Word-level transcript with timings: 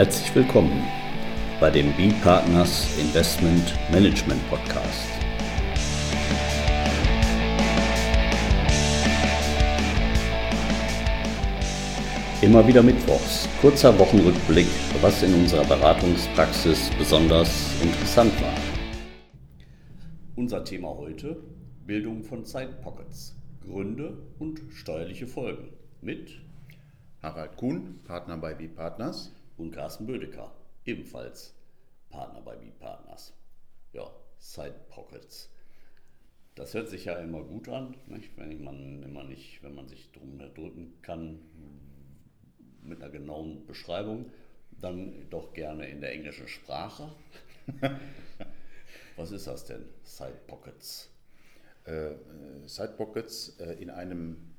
Herzlich 0.00 0.34
willkommen 0.34 0.82
bei 1.60 1.68
dem 1.70 1.92
B-Partners 1.92 2.98
Investment 2.98 3.74
Management 3.92 4.40
Podcast. 4.48 5.10
Immer 12.40 12.66
wieder 12.66 12.82
Mittwochs, 12.82 13.46
kurzer 13.60 13.98
Wochenrückblick, 13.98 14.68
was 15.02 15.22
in 15.22 15.34
unserer 15.34 15.66
Beratungspraxis 15.66 16.88
besonders 16.96 17.70
interessant 17.82 18.32
war. 18.40 18.54
Unser 20.34 20.64
Thema 20.64 20.96
heute, 20.96 21.36
Bildung 21.84 22.24
von 22.24 22.46
Side 22.46 22.78
Pockets, 22.82 23.36
Gründe 23.60 24.16
und 24.38 24.62
steuerliche 24.70 25.26
Folgen 25.26 25.68
mit 26.00 26.40
Harald 27.22 27.58
Kuhn, 27.58 28.00
Partner 28.06 28.38
bei 28.38 28.54
B-Partners 28.54 29.30
und 29.60 29.72
Carsten 29.72 30.06
Bödecker, 30.06 30.52
ebenfalls 30.86 31.54
Partner 32.08 32.40
bei 32.40 32.56
B-Partners. 32.56 33.34
Ja, 33.92 34.10
Side 34.38 34.80
Pockets. 34.88 35.50
Das 36.54 36.74
hört 36.74 36.88
sich 36.88 37.04
ja 37.04 37.18
immer 37.18 37.42
gut 37.42 37.68
an, 37.68 37.94
nicht? 38.06 38.36
wenn 38.36 38.64
man 38.64 39.02
immer 39.02 39.22
nicht, 39.22 39.62
wenn 39.62 39.74
man 39.74 39.86
sich 39.86 40.10
drum 40.12 40.38
drücken 40.54 40.94
kann 41.02 41.38
mit 42.82 43.02
einer 43.02 43.12
genauen 43.12 43.66
Beschreibung, 43.66 44.32
dann 44.70 45.28
doch 45.28 45.52
gerne 45.52 45.86
in 45.88 46.00
der 46.00 46.12
englischen 46.12 46.48
Sprache. 46.48 47.12
Was 49.16 49.30
ist 49.30 49.46
das 49.46 49.66
denn? 49.66 49.84
Side 50.02 50.40
Pockets? 50.46 51.10
Äh, 51.84 52.12
Side 52.66 52.94
Pockets 52.96 53.58
äh, 53.60 53.74
in 53.74 53.90
einem 53.90 54.49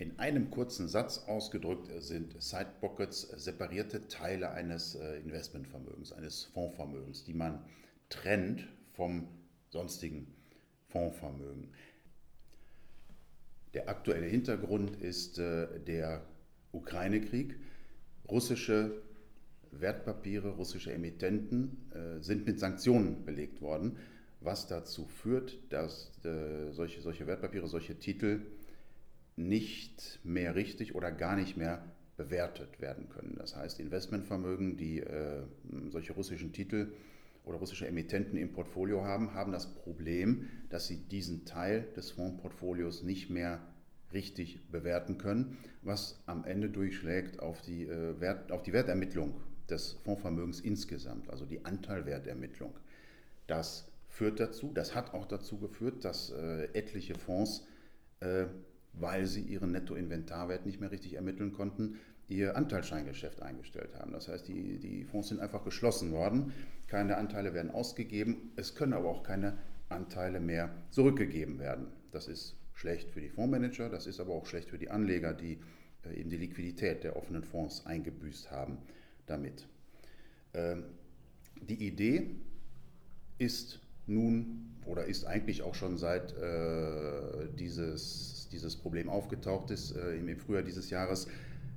in 0.00 0.18
einem 0.18 0.50
kurzen 0.50 0.86
Satz 0.86 1.24
ausgedrückt 1.26 1.90
sind 2.00 2.40
Side 2.40 2.70
Pockets 2.80 3.22
separierte 3.36 4.06
Teile 4.06 4.50
eines 4.50 4.94
äh, 4.94 5.18
Investmentvermögens, 5.18 6.12
eines 6.12 6.44
Fondsvermögens, 6.44 7.24
die 7.24 7.34
man 7.34 7.64
trennt 8.08 8.68
vom 8.92 9.26
sonstigen 9.70 10.28
Fondsvermögen. 10.88 11.72
Der 13.74 13.88
aktuelle 13.88 14.26
Hintergrund 14.26 14.96
ist 15.02 15.38
äh, 15.38 15.80
der 15.80 16.22
Ukraine-Krieg. 16.72 17.56
Russische 18.30 19.02
Wertpapiere, 19.72 20.50
russische 20.50 20.92
Emittenten 20.92 21.90
äh, 21.90 22.22
sind 22.22 22.46
mit 22.46 22.60
Sanktionen 22.60 23.24
belegt 23.24 23.60
worden, 23.60 23.96
was 24.40 24.68
dazu 24.68 25.06
führt, 25.06 25.58
dass 25.70 26.12
solche, 26.70 27.00
solche 27.00 27.26
Wertpapiere, 27.26 27.66
solche 27.66 27.98
Titel 27.98 28.46
nicht 29.38 30.18
mehr 30.24 30.54
richtig 30.54 30.94
oder 30.94 31.12
gar 31.12 31.36
nicht 31.36 31.56
mehr 31.56 31.82
bewertet 32.16 32.80
werden 32.80 33.08
können. 33.08 33.36
Das 33.38 33.54
heißt, 33.56 33.78
Investmentvermögen, 33.78 34.76
die 34.76 34.98
äh, 35.00 35.42
solche 35.90 36.12
russischen 36.12 36.52
Titel 36.52 36.92
oder 37.44 37.58
russische 37.58 37.86
Emittenten 37.86 38.36
im 38.36 38.52
Portfolio 38.52 39.04
haben, 39.04 39.34
haben 39.34 39.52
das 39.52 39.72
Problem, 39.74 40.48
dass 40.68 40.88
sie 40.88 40.96
diesen 40.96 41.44
Teil 41.44 41.86
des 41.96 42.10
Fondsportfolios 42.10 43.04
nicht 43.04 43.30
mehr 43.30 43.60
richtig 44.12 44.68
bewerten 44.70 45.18
können, 45.18 45.56
was 45.82 46.20
am 46.26 46.44
Ende 46.44 46.68
durchschlägt 46.68 47.40
auf 47.40 47.62
die, 47.62 47.84
äh, 47.84 48.20
Wert, 48.20 48.50
auf 48.50 48.62
die 48.62 48.72
Wertermittlung 48.72 49.40
des 49.70 49.92
Fondsvermögens 50.04 50.60
insgesamt, 50.60 51.30
also 51.30 51.46
die 51.46 51.64
Anteilwertermittlung. 51.64 52.74
Das 53.46 53.92
führt 54.08 54.40
dazu, 54.40 54.72
das 54.74 54.94
hat 54.94 55.14
auch 55.14 55.26
dazu 55.26 55.58
geführt, 55.58 56.04
dass 56.04 56.30
äh, 56.30 56.64
etliche 56.72 57.14
Fonds 57.14 57.66
äh, 58.20 58.46
weil 59.00 59.26
sie 59.26 59.42
ihren 59.42 59.72
Nettoinventarwert 59.72 60.66
nicht 60.66 60.80
mehr 60.80 60.90
richtig 60.90 61.14
ermitteln 61.14 61.52
konnten, 61.52 61.96
ihr 62.28 62.56
Anteilsscheingeschäft 62.56 63.40
eingestellt 63.42 63.94
haben. 63.94 64.12
Das 64.12 64.28
heißt, 64.28 64.48
die, 64.48 64.78
die 64.78 65.04
Fonds 65.04 65.28
sind 65.28 65.40
einfach 65.40 65.64
geschlossen 65.64 66.12
worden, 66.12 66.52
keine 66.86 67.16
Anteile 67.16 67.54
werden 67.54 67.70
ausgegeben, 67.70 68.52
es 68.56 68.74
können 68.74 68.92
aber 68.92 69.08
auch 69.08 69.22
keine 69.22 69.56
Anteile 69.88 70.40
mehr 70.40 70.70
zurückgegeben 70.90 71.58
werden. 71.58 71.86
Das 72.12 72.28
ist 72.28 72.56
schlecht 72.74 73.10
für 73.10 73.20
die 73.20 73.30
Fondsmanager, 73.30 73.88
das 73.88 74.06
ist 74.06 74.20
aber 74.20 74.34
auch 74.34 74.46
schlecht 74.46 74.68
für 74.68 74.78
die 74.78 74.90
Anleger, 74.90 75.32
die 75.32 75.58
äh, 76.04 76.20
eben 76.20 76.30
die 76.30 76.36
Liquidität 76.36 77.04
der 77.04 77.16
offenen 77.16 77.42
Fonds 77.42 77.86
eingebüßt 77.86 78.50
haben 78.50 78.78
damit. 79.26 79.66
Ähm, 80.54 80.84
die 81.60 81.86
Idee 81.86 82.36
ist 83.38 83.80
nun 84.06 84.76
oder 84.86 85.04
ist 85.04 85.24
eigentlich 85.26 85.62
auch 85.62 85.74
schon 85.74 85.98
seit 85.98 86.32
äh, 86.32 87.48
dieses 88.48 88.76
Problem 88.76 89.08
aufgetaucht 89.08 89.70
ist 89.70 89.96
äh, 89.96 90.16
im 90.16 90.36
Frühjahr 90.38 90.62
dieses 90.62 90.90
Jahres, 90.90 91.28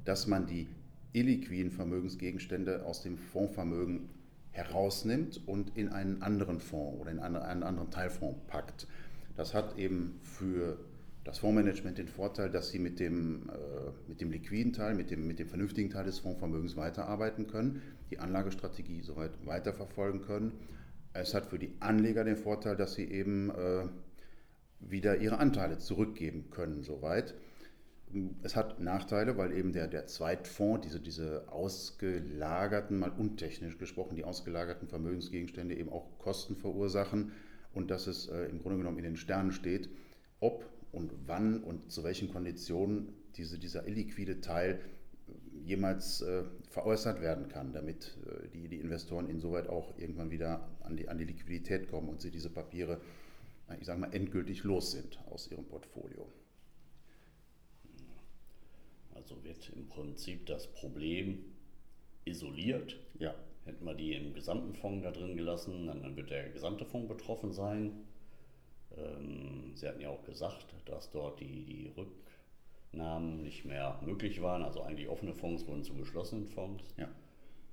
dass 0.06 0.28
man 0.28 0.48
die 0.48 0.68
illiquiden 1.14 1.72
Vermögensgegenstände 1.72 2.86
aus 2.86 3.02
dem 3.04 3.18
Fondsvermögen 3.18 4.09
herausnimmt 4.52 5.42
und 5.48 5.78
in 5.78 5.90
einen 5.90 6.22
anderen 6.22 6.59
Fonds 6.59 7.00
oder 7.00 7.12
in 7.12 7.20
einen 7.20 7.64
anderen 7.64 7.90
Teilfonds 7.90 8.40
packt. 8.48 8.88
Das 9.36 9.54
hat 9.54 9.78
eben 9.78 10.20
für 10.24 10.78
das 11.24 11.40
Fondsmanagement 11.40 11.98
den 11.98 12.08
Vorteil, 12.08 12.50
dass 12.50 12.70
sie 12.70 12.80
mit 12.80 13.00
dem, 13.00 13.50
äh, 13.50 13.92
mit 14.08 14.22
dem 14.22 14.32
liquiden 14.32 14.74
Teil, 14.74 14.96
mit 14.96 15.12
dem, 15.12 15.28
mit 15.28 15.40
dem 15.40 15.48
vernünftigen 15.48 15.90
Teil 15.90 16.06
des 16.06 16.20
Fondsvermögens 16.20 16.76
weiterarbeiten 16.76 17.48
können, 17.48 17.82
die 18.09 18.20
Anlagestrategie 18.20 19.02
soweit 19.02 19.32
weiterverfolgen 19.46 20.22
können. 20.22 20.52
Es 21.14 21.34
hat 21.34 21.46
für 21.48 21.59
die 21.59 21.74
Anleger 21.80 22.24
den 22.24 22.38
Vorteil, 22.38 22.76
dass 22.76 22.96
sie 22.96 23.06
eben 23.06 23.52
äh, 23.52 23.86
wieder 24.81 25.18
ihre 25.18 25.38
Anteile 25.38 25.78
zurückgeben 25.78 26.50
können, 26.50 26.84
soweit. 26.84 27.36
Es 28.44 28.56
hat 28.56 28.81
Nachteile, 28.81 29.38
weil 29.38 29.53
eben 29.53 29.72
der, 29.72 29.88
der 29.88 30.06
Zweitfonds, 30.08 30.86
diese, 30.86 31.00
diese 31.00 31.50
ausgelagerten, 31.50 33.00
mal 33.00 33.12
untechnisch 33.12 33.78
gesprochen, 33.78 34.16
die 34.16 34.25
ausgelagerten 34.25 34.88
Vermögensgegenstände 34.88 35.75
eben 35.75 35.90
auch 35.90 36.20
Kosten 36.20 36.58
verursachen 36.58 37.31
und 37.74 37.90
dass 37.90 38.08
es 38.08 38.28
äh, 38.28 38.46
im 38.46 38.59
Grunde 38.59 38.80
genommen 38.80 38.97
in 38.97 39.06
den 39.06 39.16
Sternen 39.16 39.52
steht, 39.52 39.90
ob 40.41 40.66
und 40.91 41.14
wann 41.25 41.64
und 41.64 41.90
zu 41.91 42.03
welchen 42.03 42.30
Konditionen 42.30 43.14
diese, 43.38 43.58
dieser 43.58 43.88
illiquide 43.88 44.41
Teil 44.41 44.80
äh, 45.28 45.31
jemals 45.64 46.22
äh, 46.22 46.44
veräußert 46.70 47.22
werden 47.22 47.47
kann, 47.47 47.72
damit 47.72 48.18
äh, 48.25 48.50
die, 48.50 48.68
die 48.68 48.80
Investoren 48.80 49.30
insoweit 49.30 49.70
auch 49.70 49.97
irgendwann 49.97 50.31
wieder 50.31 50.68
an 50.81 50.97
die, 50.97 51.08
an 51.08 51.18
die 51.18 51.25
Liquidität 51.25 51.90
kommen 51.90 52.09
und 52.09 52.20
sie 52.20 52.31
diese 52.31 52.50
Papiere 52.50 53.00
ich 53.80 53.86
sage 53.86 54.00
mal, 54.00 54.14
endgültig 54.14 54.64
los 54.64 54.92
sind 54.92 55.20
aus 55.30 55.50
ihrem 55.52 55.66
Portfolio. 55.66 56.28
Also 59.14 59.44
wird 59.44 59.70
im 59.76 59.88
Prinzip 59.88 60.46
das 60.46 60.72
Problem 60.74 61.46
isoliert. 62.26 63.00
Ja. 63.20 63.36
Hätten 63.66 63.86
wir 63.86 63.94
die 63.94 64.14
im 64.14 64.34
gesamten 64.34 64.74
Fonds 64.74 65.04
da 65.04 65.12
drin 65.12 65.38
gelassen, 65.38 65.86
dann 65.86 66.16
wird 66.16 66.32
der 66.32 66.50
gesamte 66.50 66.84
Fonds 66.84 67.08
betroffen 67.08 67.52
sein. 67.52 67.92
Ähm, 68.98 69.72
Sie 69.76 69.88
hatten 69.88 70.02
ja 70.02 70.09
auch 70.09 70.24
gesagt, 70.24 70.66
dass 70.86 71.12
dort 71.12 71.40
die, 71.40 71.64
die 71.66 71.92
Rücknahmen 71.96 73.44
nicht 73.44 73.64
mehr 73.66 74.00
möglich 74.03 74.42
waren. 74.42 74.64
Also 74.64 74.82
eigentlich 74.82 75.08
offene 75.08 75.36
Fonds 75.36 75.68
wurden 75.68 75.84
zu 75.84 75.94
geschlossenen 75.94 76.48
Fonds. 76.48 76.84
Ja. 76.98 77.08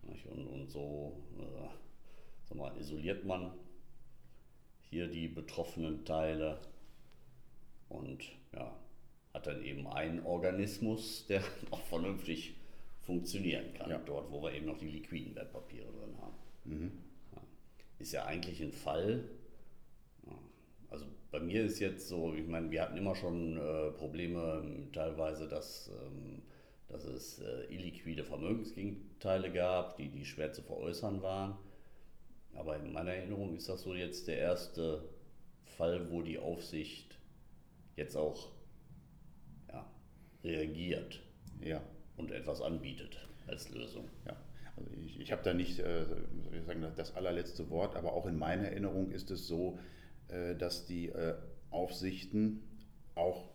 Und, 0.02 0.46
und 0.46 0.70
so 0.70 1.16
äh, 1.38 2.54
mal, 2.54 2.76
isoliert 2.76 3.24
man 3.24 3.52
hier 4.90 5.08
die 5.08 5.28
betroffenen 5.28 6.04
Teile 6.04 6.58
und 7.88 8.24
ja, 8.54 8.74
hat 9.34 9.46
dann 9.46 9.62
eben 9.64 9.86
einen 9.86 10.24
Organismus, 10.24 11.26
der 11.26 11.42
auch 11.70 11.82
vernünftig 11.82 12.54
funktionieren 13.00 13.72
kann, 13.74 13.90
ja. 13.90 13.98
dort 13.98 14.30
wo 14.30 14.42
wir 14.42 14.52
eben 14.52 14.66
noch 14.66 14.78
die 14.78 14.88
liquiden 14.88 15.34
Wertpapiere 15.34 15.86
drin 15.86 16.14
haben. 16.20 16.34
Mhm. 16.64 16.92
Ja. 17.34 17.42
Ist 17.98 18.12
ja 18.12 18.24
eigentlich 18.24 18.62
ein 18.62 18.72
Fall, 18.72 19.24
also 20.90 21.04
bei 21.30 21.40
mir 21.40 21.64
ist 21.64 21.78
jetzt 21.80 22.08
so, 22.08 22.34
ich 22.34 22.46
meine, 22.46 22.70
wir 22.70 22.82
hatten 22.82 22.96
immer 22.96 23.14
schon 23.14 23.56
äh, 23.56 23.90
Probleme 23.92 24.88
teilweise, 24.92 25.48
dass, 25.48 25.90
ähm, 25.90 26.42
dass 26.88 27.04
es 27.04 27.40
äh, 27.40 27.72
illiquide 27.72 28.24
Vermögensgegenteile 28.24 29.52
gab, 29.52 29.96
die, 29.96 30.08
die 30.08 30.24
schwer 30.24 30.52
zu 30.52 30.62
veräußern 30.62 31.22
waren. 31.22 31.56
Aber 32.54 32.76
in 32.76 32.92
meiner 32.92 33.12
Erinnerung 33.12 33.56
ist 33.56 33.68
das 33.68 33.82
so 33.82 33.94
jetzt 33.94 34.28
der 34.28 34.38
erste 34.38 35.02
Fall, 35.64 36.10
wo 36.10 36.22
die 36.22 36.38
Aufsicht 36.38 37.18
jetzt 37.96 38.16
auch 38.16 38.48
ja, 39.68 39.86
reagiert 40.42 41.20
ja. 41.60 41.82
und 42.16 42.30
etwas 42.32 42.60
anbietet 42.60 43.28
als 43.46 43.70
Lösung. 43.70 44.08
Ja. 44.26 44.36
Also 44.76 44.90
ich, 45.04 45.20
ich 45.20 45.32
habe 45.32 45.42
da 45.42 45.54
nicht 45.54 45.78
äh, 45.80 46.04
sagen, 46.66 46.86
das 46.96 47.16
allerletzte 47.16 47.68
Wort, 47.70 47.96
aber 47.96 48.12
auch 48.12 48.26
in 48.26 48.38
meiner 48.38 48.64
Erinnerung 48.64 49.10
ist 49.10 49.30
es 49.30 49.46
so, 49.46 49.78
äh, 50.28 50.54
dass 50.54 50.86
die 50.86 51.08
äh, 51.08 51.34
Aufsichten 51.70 52.62
auch 53.14 53.48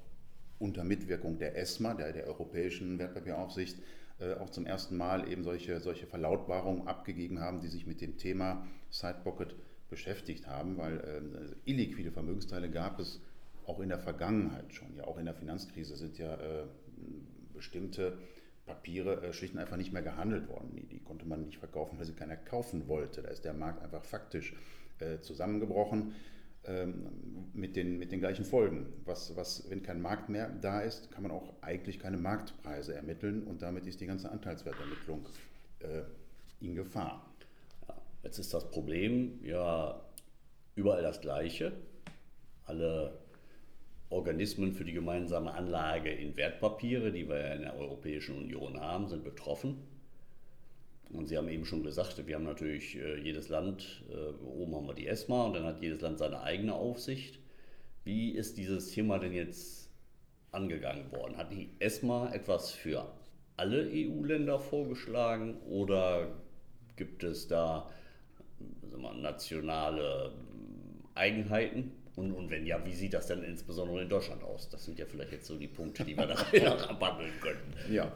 unter 0.59 0.83
Mitwirkung 0.83 1.39
der 1.39 1.57
ESMA, 1.57 1.93
der, 1.93 2.13
der 2.13 2.27
Europäischen 2.27 2.99
Wertpapieraufsicht, 2.99 3.77
auch 4.39 4.49
zum 4.49 4.65
ersten 4.65 4.95
Mal 4.95 5.29
eben 5.29 5.43
solche, 5.43 5.79
solche 5.79 6.05
Verlautbarungen 6.05 6.87
abgegeben 6.87 7.39
haben, 7.39 7.59
die 7.59 7.67
sich 7.67 7.85
mit 7.85 7.99
dem 7.99 8.17
Thema 8.17 8.65
Sidepocket 8.89 9.55
beschäftigt 9.89 10.47
haben, 10.47 10.77
weil 10.77 10.99
äh, 10.99 11.69
illiquide 11.69 12.11
Vermögensteile 12.11 12.69
gab 12.69 12.99
es 12.99 13.21
auch 13.67 13.79
in 13.79 13.89
der 13.89 13.99
Vergangenheit 13.99 14.73
schon. 14.73 14.95
Ja, 14.95 15.05
auch 15.05 15.17
in 15.17 15.25
der 15.25 15.35
Finanzkrise 15.35 15.95
sind 15.95 16.17
ja 16.17 16.33
äh, 16.33 16.63
bestimmte 17.53 18.17
Papiere 18.65 19.21
äh, 19.23 19.33
schlicht 19.33 19.53
und 19.53 19.59
einfach 19.59 19.77
nicht 19.77 19.93
mehr 19.93 20.01
gehandelt 20.01 20.47
worden. 20.47 20.71
Die, 20.73 20.85
die, 20.85 20.99
konnte 20.99 21.27
man 21.27 21.45
nicht 21.45 21.59
verkaufen, 21.59 21.99
weil 21.99 22.05
sie 22.05 22.13
keiner 22.13 22.35
kaufen 22.35 22.87
wollte. 22.87 23.21
Da 23.21 23.29
ist 23.29 23.45
der 23.45 23.53
Markt 23.53 23.83
einfach 23.83 24.03
faktisch 24.03 24.55
äh, 24.99 25.19
zusammengebrochen 25.19 26.15
ähm, 26.65 27.07
mit, 27.53 27.75
den, 27.75 27.99
mit 27.99 28.11
den 28.11 28.19
gleichen 28.19 28.45
Folgen. 28.45 28.87
Was, 29.05 29.35
was, 29.35 29.69
wenn 29.69 29.83
kein 29.83 30.01
Markt 30.01 30.29
mehr 30.29 30.49
da 30.49 30.81
ist, 30.81 31.11
kann 31.11 31.23
man 31.23 31.31
auch 31.31 31.53
eigentlich 31.61 31.99
keine 31.99 32.17
Marktpreise 32.17 32.95
ermitteln 32.95 33.43
und 33.43 33.61
damit 33.61 33.85
ist 33.85 34.01
die 34.01 34.05
ganze 34.05 34.31
Anteilswertermittlung 34.31 35.27
äh, 35.79 36.03
in 36.61 36.75
Gefahr. 36.75 37.29
Ja, 37.87 37.95
jetzt 38.23 38.39
ist 38.39 38.53
das 38.53 38.69
Problem 38.71 39.39
ja 39.43 39.99
überall 40.75 41.03
das 41.03 41.21
gleiche. 41.21 41.73
Alle 42.65 43.19
Organismen 44.09 44.73
für 44.73 44.85
die 44.85 44.93
gemeinsame 44.93 45.53
Anlage 45.53 46.11
in 46.11 46.37
Wertpapiere, 46.37 47.11
die 47.11 47.27
wir 47.27 47.53
in 47.53 47.61
der 47.63 47.75
Europäischen 47.75 48.37
Union 48.37 48.79
haben, 48.79 49.07
sind 49.07 49.23
betroffen. 49.23 49.92
Und 51.13 51.27
Sie 51.27 51.37
haben 51.37 51.47
eben 51.47 51.65
schon 51.65 51.83
gesagt, 51.83 52.25
wir 52.25 52.35
haben 52.35 52.43
natürlich 52.43 52.95
äh, 52.95 53.19
jedes 53.19 53.49
Land, 53.49 54.03
äh, 54.09 54.43
oben 54.43 54.75
haben 54.75 54.87
wir 54.87 54.95
die 54.95 55.07
ESMA 55.07 55.45
und 55.45 55.53
dann 55.53 55.63
hat 55.63 55.81
jedes 55.81 56.01
Land 56.01 56.17
seine 56.17 56.41
eigene 56.41 56.73
Aufsicht. 56.73 57.39
Wie 58.03 58.31
ist 58.31 58.57
dieses 58.57 58.91
Thema 58.91 59.19
denn 59.19 59.33
jetzt 59.33 59.91
angegangen 60.51 61.11
worden? 61.11 61.37
Hat 61.37 61.51
die 61.51 61.69
ESMA 61.79 62.33
etwas 62.33 62.71
für 62.71 63.05
alle 63.57 63.87
EU-Länder 63.91 64.59
vorgeschlagen 64.59 65.57
oder 65.69 66.27
gibt 66.95 67.23
es 67.23 67.47
da 67.47 67.89
wir, 68.97 69.13
nationale 69.13 70.33
Eigenheiten? 71.13 71.91
Und, 72.15 72.31
und, 72.31 72.49
wenn 72.51 72.65
ja, 72.65 72.83
wie 72.85 72.93
sieht 72.93 73.13
das 73.13 73.27
denn 73.27 73.43
insbesondere 73.43 74.03
in 74.03 74.09
Deutschland 74.09 74.43
aus? 74.43 74.69
Das 74.69 74.85
sind 74.85 74.99
ja 74.99 75.05
vielleicht 75.05 75.31
jetzt 75.31 75.47
so 75.47 75.57
die 75.57 75.67
Punkte, 75.67 76.03
die 76.05 76.15
wir 76.15 76.27
da 76.27 76.35
abhandeln 76.87 77.31
könnten. 77.41 77.73
Ja, 77.91 78.11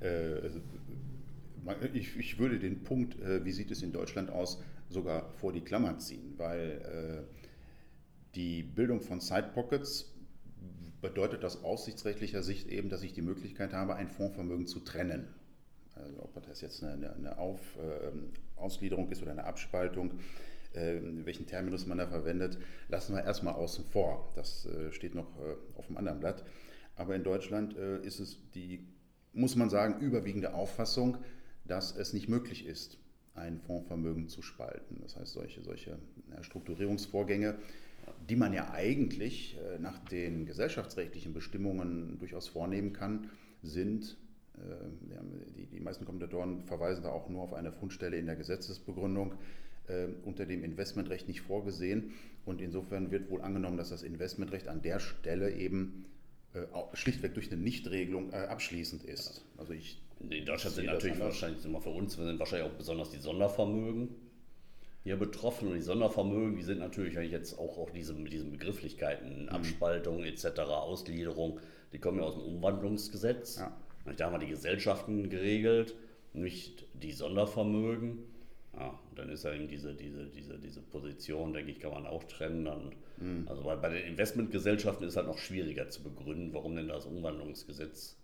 äh, 0.00 0.50
ich, 1.94 2.16
ich, 2.16 2.38
würde 2.38 2.58
den 2.58 2.82
Punkt, 2.82 3.20
äh, 3.20 3.44
wie 3.44 3.52
sieht 3.52 3.70
es 3.70 3.82
in 3.82 3.92
Deutschland 3.92 4.30
aus, 4.30 4.62
sogar 4.88 5.30
vor 5.32 5.52
die 5.52 5.60
Klammer 5.60 5.98
ziehen, 5.98 6.34
weil 6.36 7.26
äh, 7.28 8.34
die 8.34 8.62
Bildung 8.62 9.00
von 9.00 9.20
Sidepockets 9.20 10.14
bedeutet 11.00 11.44
aus 11.44 11.64
aussichtsrechtlicher 11.64 12.42
Sicht 12.42 12.68
eben, 12.68 12.88
dass 12.88 13.02
ich 13.02 13.12
die 13.12 13.22
Möglichkeit 13.22 13.72
habe, 13.72 13.96
ein 13.96 14.08
Fondsvermögen 14.08 14.66
zu 14.66 14.80
trennen. 14.80 15.28
Also 15.94 16.22
ob 16.22 16.46
das 16.46 16.60
jetzt 16.60 16.82
eine, 16.82 17.12
eine 17.12 17.38
Auf, 17.38 17.76
äh, 17.76 18.12
Ausgliederung 18.56 19.10
ist 19.10 19.22
oder 19.22 19.32
eine 19.32 19.44
Abspaltung 19.44 20.12
äh, 20.74 21.00
welchen 21.24 21.46
Terminus 21.46 21.86
man 21.86 21.98
da 21.98 22.06
verwendet, 22.06 22.58
lassen 22.88 23.14
wir 23.14 23.24
erstmal 23.24 23.54
außen 23.54 23.84
vor. 23.84 24.32
Das 24.36 24.66
äh, 24.66 24.90
steht 24.92 25.14
noch 25.14 25.28
äh, 25.38 25.54
auf 25.76 25.86
dem 25.86 25.96
anderen 25.96 26.20
Blatt. 26.20 26.44
Aber 26.96 27.14
in 27.14 27.24
Deutschland 27.24 27.72
ist 27.72 28.20
es 28.20 28.36
die, 28.50 28.86
muss 29.32 29.56
man 29.56 29.70
sagen, 29.70 29.98
überwiegende 30.02 30.52
Auffassung, 30.52 31.16
dass 31.64 31.96
es 31.96 32.12
nicht 32.12 32.28
möglich 32.28 32.66
ist, 32.66 32.98
ein 33.34 33.60
Fondsvermögen 33.60 34.28
zu 34.28 34.42
spalten. 34.42 34.98
Das 35.00 35.16
heißt, 35.16 35.32
solche, 35.32 35.62
solche 35.62 35.98
Strukturierungsvorgänge, 36.42 37.56
die 38.28 38.36
man 38.36 38.52
ja 38.52 38.72
eigentlich 38.72 39.58
nach 39.78 39.98
den 40.06 40.44
gesellschaftsrechtlichen 40.44 41.32
Bestimmungen 41.32 42.18
durchaus 42.18 42.48
vornehmen 42.48 42.92
kann, 42.92 43.30
sind, 43.62 44.18
die, 45.56 45.66
die 45.66 45.80
meisten 45.80 46.04
Kommentatoren 46.04 46.64
verweisen 46.64 47.04
da 47.04 47.10
auch 47.10 47.28
nur 47.28 47.42
auf 47.42 47.54
eine 47.54 47.72
Fundstelle 47.72 48.18
in 48.18 48.26
der 48.26 48.36
Gesetzesbegründung, 48.36 49.34
äh, 49.88 50.06
unter 50.24 50.46
dem 50.46 50.64
Investmentrecht 50.64 51.28
nicht 51.28 51.40
vorgesehen. 51.40 52.12
Und 52.44 52.60
insofern 52.60 53.10
wird 53.10 53.30
wohl 53.30 53.42
angenommen, 53.42 53.76
dass 53.76 53.90
das 53.90 54.02
Investmentrecht 54.02 54.68
an 54.68 54.82
der 54.82 55.00
Stelle 55.00 55.52
eben 55.52 56.04
äh, 56.54 56.60
schlichtweg 56.94 57.34
durch 57.34 57.50
eine 57.50 57.60
Nichtregelung 57.60 58.32
äh, 58.32 58.36
abschließend 58.36 59.04
ist. 59.04 59.44
Also 59.56 59.72
ich 59.72 60.00
in 60.30 60.44
Deutschland 60.44 60.76
sind 60.76 60.86
natürlich 60.86 61.18
wahrscheinlich 61.18 61.64
immer 61.64 61.80
für 61.80 61.90
uns 61.90 62.14
sind 62.14 62.38
wahrscheinlich 62.38 62.70
auch 62.70 62.76
besonders 62.76 63.10
die 63.10 63.18
Sondervermögen 63.18 64.08
hier 65.04 65.16
betroffen 65.16 65.68
und 65.68 65.74
die 65.74 65.82
Sondervermögen, 65.82 66.56
die 66.56 66.62
sind 66.62 66.78
natürlich, 66.78 67.14
jetzt 67.14 67.58
auch 67.58 67.76
auf 67.78 67.92
diese, 67.92 68.14
mit 68.14 68.32
diesen 68.32 68.52
Begrifflichkeiten, 68.52 69.44
mhm. 69.44 69.48
Abspaltung 69.48 70.22
etc., 70.22 70.60
Ausgliederung, 70.60 71.58
die 71.92 71.98
kommen 71.98 72.18
ja 72.18 72.24
aus 72.24 72.34
dem 72.34 72.44
Umwandlungsgesetz. 72.44 73.58
Ja. 73.58 73.76
Da 74.16 74.26
haben 74.26 74.34
wir 74.34 74.38
die 74.38 74.48
Gesellschaften 74.48 75.28
geregelt, 75.28 75.94
nicht 76.32 76.86
die 76.94 77.12
Sondervermögen. 77.12 78.18
Ja, 78.74 78.98
dann 79.14 79.28
ist 79.28 79.44
ja 79.44 79.52
eben 79.52 79.68
diese, 79.68 79.94
diese, 79.94 80.26
diese, 80.26 80.58
diese 80.58 80.80
Position, 80.80 81.52
denke 81.52 81.72
ich, 81.72 81.80
kann 81.80 81.90
man 81.90 82.06
auch 82.06 82.24
trennen. 82.24 82.64
Dann, 82.64 82.92
mhm. 83.18 83.46
Also 83.48 83.62
bei, 83.64 83.76
bei 83.76 83.90
den 83.90 84.04
Investmentgesellschaften 84.04 85.04
ist 85.06 85.12
es 85.12 85.16
halt 85.16 85.26
noch 85.26 85.38
schwieriger 85.38 85.90
zu 85.90 86.02
begründen, 86.02 86.54
warum 86.54 86.76
denn 86.76 86.88
das 86.88 87.06
Umwandlungsgesetz 87.06 88.16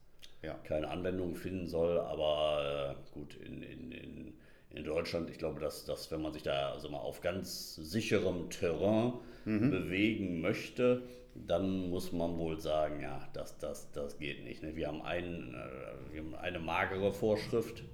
ja. 0.42 0.54
keine 0.64 0.88
Anwendung 0.88 1.34
finden 1.36 1.66
soll. 1.66 1.98
Aber 2.00 2.96
äh, 2.96 3.12
gut, 3.12 3.36
in, 3.36 3.62
in, 3.62 3.92
in, 3.92 4.34
in 4.70 4.84
Deutschland, 4.84 5.30
ich 5.30 5.38
glaube, 5.38 5.60
dass, 5.60 5.84
dass 5.84 6.10
wenn 6.10 6.22
man 6.22 6.32
sich 6.32 6.42
da 6.42 6.72
also 6.72 6.88
mal 6.88 6.98
auf 6.98 7.20
ganz 7.20 7.76
sicherem 7.76 8.50
Terrain 8.50 9.14
mhm. 9.44 9.70
bewegen 9.70 10.40
möchte, 10.40 11.02
dann 11.34 11.90
muss 11.90 12.12
man 12.12 12.36
wohl 12.38 12.58
sagen, 12.60 13.00
ja, 13.00 13.28
das, 13.32 13.58
das, 13.58 13.92
das 13.92 14.18
geht 14.18 14.44
nicht. 14.44 14.62
Ne? 14.62 14.74
Wir, 14.76 14.88
haben 14.88 15.02
einen, 15.02 15.54
äh, 15.54 16.12
wir 16.12 16.20
haben 16.20 16.34
eine 16.34 16.58
magere 16.58 17.12
Vorschrift 17.12 17.84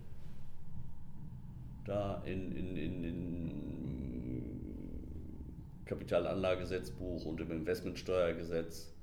da 1.84 2.22
in, 2.24 2.56
in, 2.56 2.76
in, 2.76 3.04
in 3.04 3.74
Kapitalanlagegesetzbuch 5.84 7.26
und 7.26 7.40
im 7.40 7.50
Investmentsteuergesetz 7.50 8.94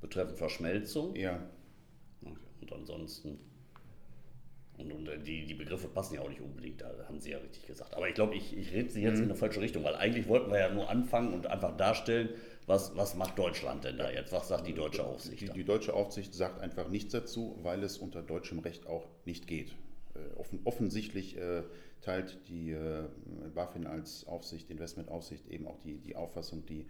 betreffend 0.00 0.38
Verschmelzung. 0.38 1.16
Ja. 1.16 1.40
Und 2.72 2.80
ansonsten. 2.80 3.38
Und, 4.78 4.90
und 4.90 5.26
die, 5.26 5.46
die 5.46 5.54
Begriffe 5.54 5.86
passen 5.86 6.14
ja 6.14 6.22
auch 6.22 6.28
nicht 6.28 6.40
unbedingt, 6.40 6.80
da 6.80 6.90
haben 7.06 7.20
Sie 7.20 7.30
ja 7.30 7.38
richtig 7.38 7.66
gesagt. 7.66 7.94
Aber 7.94 8.08
ich 8.08 8.14
glaube, 8.14 8.34
ich, 8.34 8.56
ich 8.56 8.72
rede 8.72 8.90
Sie 8.90 9.02
jetzt 9.02 9.18
mhm. 9.18 9.24
in 9.24 9.30
eine 9.30 9.38
falsche 9.38 9.60
Richtung, 9.60 9.84
weil 9.84 9.94
eigentlich 9.94 10.28
wollten 10.28 10.50
wir 10.50 10.58
ja 10.58 10.72
nur 10.72 10.88
anfangen 10.88 11.34
und 11.34 11.46
einfach 11.46 11.76
darstellen, 11.76 12.30
was, 12.66 12.96
was 12.96 13.14
macht 13.14 13.38
Deutschland 13.38 13.84
denn 13.84 13.98
da 13.98 14.10
jetzt? 14.10 14.32
Was 14.32 14.48
sagt 14.48 14.66
die 14.66 14.72
deutsche 14.72 15.04
Aufsicht? 15.04 15.40
Die, 15.42 15.48
die, 15.50 15.64
deutsche 15.64 15.94
Aufsicht 15.94 16.34
sagt 16.34 16.60
einfach 16.60 16.88
nichts 16.88 17.12
dazu, 17.12 17.58
weil 17.62 17.82
es 17.82 17.98
unter 17.98 18.22
deutschem 18.22 18.60
Recht 18.60 18.86
auch 18.86 19.08
nicht 19.24 19.46
geht. 19.46 19.72
Äh, 20.14 20.38
offen, 20.38 20.60
offensichtlich 20.64 21.36
äh, 21.36 21.62
teilt 22.00 22.38
die 22.48 22.72
äh, 22.72 23.04
BaFin 23.54 23.86
als 23.86 24.26
Aufsicht, 24.26 24.70
Investmentaufsicht 24.70 25.48
eben 25.48 25.66
auch 25.66 25.78
die, 25.80 25.98
die 25.98 26.16
Auffassung, 26.16 26.64
die 26.66 26.86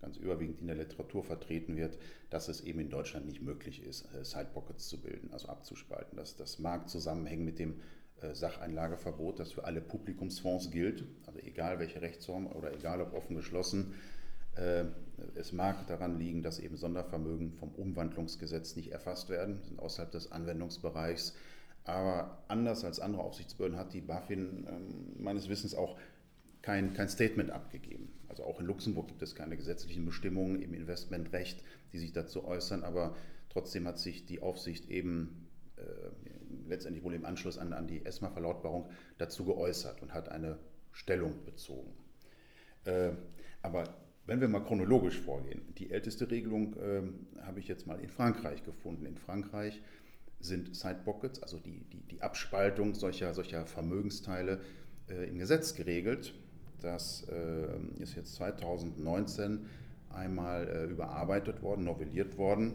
ganz 0.00 0.16
überwiegend 0.16 0.60
in 0.60 0.66
der 0.66 0.76
Literatur 0.76 1.24
vertreten 1.24 1.76
wird, 1.76 1.98
dass 2.30 2.48
es 2.48 2.60
eben 2.60 2.80
in 2.80 2.90
Deutschland 2.90 3.26
nicht 3.26 3.42
möglich 3.42 3.82
ist, 3.82 4.06
äh, 4.14 4.24
Sidepockets 4.24 4.88
zu 4.88 5.00
bilden, 5.00 5.30
also 5.32 5.48
abzuspalten. 5.48 6.16
Dass 6.16 6.36
das 6.36 6.58
mag 6.58 6.88
zusammenhängen 6.88 7.44
mit 7.44 7.58
dem 7.58 7.80
äh, 8.20 8.34
Sacheinlageverbot, 8.34 9.38
das 9.38 9.52
für 9.52 9.64
alle 9.64 9.80
Publikumsfonds 9.80 10.70
gilt, 10.70 11.04
also 11.26 11.38
egal 11.40 11.78
welche 11.78 12.02
Rechtsform 12.02 12.46
oder 12.46 12.72
egal 12.72 13.00
ob 13.00 13.14
offen 13.14 13.36
geschlossen. 13.36 13.94
Äh, 14.54 14.84
es 15.34 15.52
mag 15.52 15.86
daran 15.86 16.18
liegen, 16.18 16.42
dass 16.42 16.58
eben 16.58 16.76
Sondervermögen 16.76 17.52
vom 17.52 17.70
Umwandlungsgesetz 17.70 18.76
nicht 18.76 18.92
erfasst 18.92 19.28
werden, 19.28 19.60
sind 19.62 19.78
außerhalb 19.78 20.10
des 20.10 20.32
Anwendungsbereichs 20.32 21.34
aber 21.86 22.42
anders 22.48 22.84
als 22.84 22.98
andere 22.98 23.22
Aufsichtsbehörden 23.22 23.78
hat 23.78 23.92
die 23.92 24.00
BaFin 24.00 24.66
ähm, 24.68 25.22
meines 25.22 25.48
Wissens 25.48 25.74
auch 25.74 25.96
kein, 26.60 26.94
kein 26.94 27.08
Statement 27.08 27.50
abgegeben. 27.52 28.12
Also 28.36 28.50
auch 28.50 28.60
in 28.60 28.66
Luxemburg 28.66 29.08
gibt 29.08 29.22
es 29.22 29.34
keine 29.34 29.56
gesetzlichen 29.56 30.04
Bestimmungen 30.04 30.60
im 30.60 30.74
Investmentrecht, 30.74 31.64
die 31.94 31.98
sich 31.98 32.12
dazu 32.12 32.44
äußern, 32.44 32.84
aber 32.84 33.16
trotzdem 33.48 33.88
hat 33.88 33.98
sich 33.98 34.26
die 34.26 34.42
Aufsicht 34.42 34.90
eben 34.90 35.48
äh, 35.76 35.82
letztendlich 36.68 37.02
wohl 37.02 37.14
im 37.14 37.24
Anschluss 37.24 37.56
an, 37.56 37.72
an 37.72 37.86
die 37.86 38.04
ESMA-Verlautbarung 38.04 38.90
dazu 39.16 39.46
geäußert 39.46 40.02
und 40.02 40.12
hat 40.12 40.28
eine 40.28 40.58
Stellung 40.92 41.46
bezogen. 41.46 41.94
Äh, 42.84 43.12
aber 43.62 43.96
wenn 44.26 44.42
wir 44.42 44.48
mal 44.48 44.60
chronologisch 44.60 45.18
vorgehen, 45.18 45.62
die 45.78 45.90
älteste 45.90 46.30
Regelung 46.30 46.76
äh, 46.76 47.40
habe 47.40 47.58
ich 47.58 47.68
jetzt 47.68 47.86
mal 47.86 47.98
in 48.00 48.10
Frankreich 48.10 48.64
gefunden. 48.64 49.06
In 49.06 49.16
Frankreich 49.16 49.80
sind 50.40 50.76
Sidepockets, 50.76 51.42
also 51.42 51.58
die, 51.58 51.86
die, 51.90 52.02
die 52.02 52.20
Abspaltung 52.20 52.94
solcher, 52.94 53.32
solcher 53.32 53.64
Vermögensteile 53.64 54.60
äh, 55.08 55.26
im 55.26 55.38
Gesetz 55.38 55.74
geregelt. 55.74 56.34
Das 56.80 57.26
äh, 57.28 58.02
ist 58.02 58.16
jetzt 58.16 58.34
2019 58.36 59.66
einmal 60.10 60.68
äh, 60.68 60.84
überarbeitet 60.84 61.62
worden, 61.62 61.84
novelliert 61.84 62.38
worden. 62.38 62.74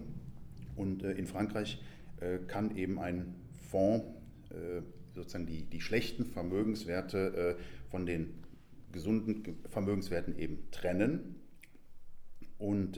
Und 0.75 1.03
äh, 1.03 1.11
in 1.11 1.27
Frankreich 1.27 1.81
äh, 2.19 2.39
kann 2.47 2.75
eben 2.75 2.99
ein 2.99 3.35
Fonds 3.69 4.05
äh, 4.49 4.81
sozusagen 5.13 5.45
die, 5.45 5.63
die 5.63 5.81
schlechten 5.81 6.25
Vermögenswerte 6.25 7.57
von 7.89 8.05
den 8.05 8.33
gesunden 8.93 9.57
Vermögenswerten 9.69 10.37
eben 10.37 10.71
trennen 10.71 11.35
und 12.57 12.97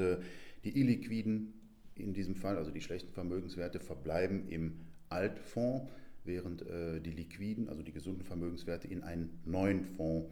die 0.63 0.79
illiquiden 0.79 1.53
in 1.95 2.13
diesem 2.13 2.35
Fall, 2.35 2.57
also 2.57 2.69
die 2.69 2.81
schlechten 2.81 3.11
Vermögenswerte, 3.11 3.79
verbleiben 3.79 4.47
im 4.47 4.79
Altfonds, 5.09 5.89
während 6.23 6.61
äh, 6.63 6.99
die 7.01 7.11
liquiden, 7.11 7.69
also 7.69 7.81
die 7.81 7.91
gesunden 7.91 8.23
Vermögenswerte, 8.23 8.87
in 8.87 9.03
einen 9.03 9.41
neuen 9.45 9.83
Fonds 9.83 10.29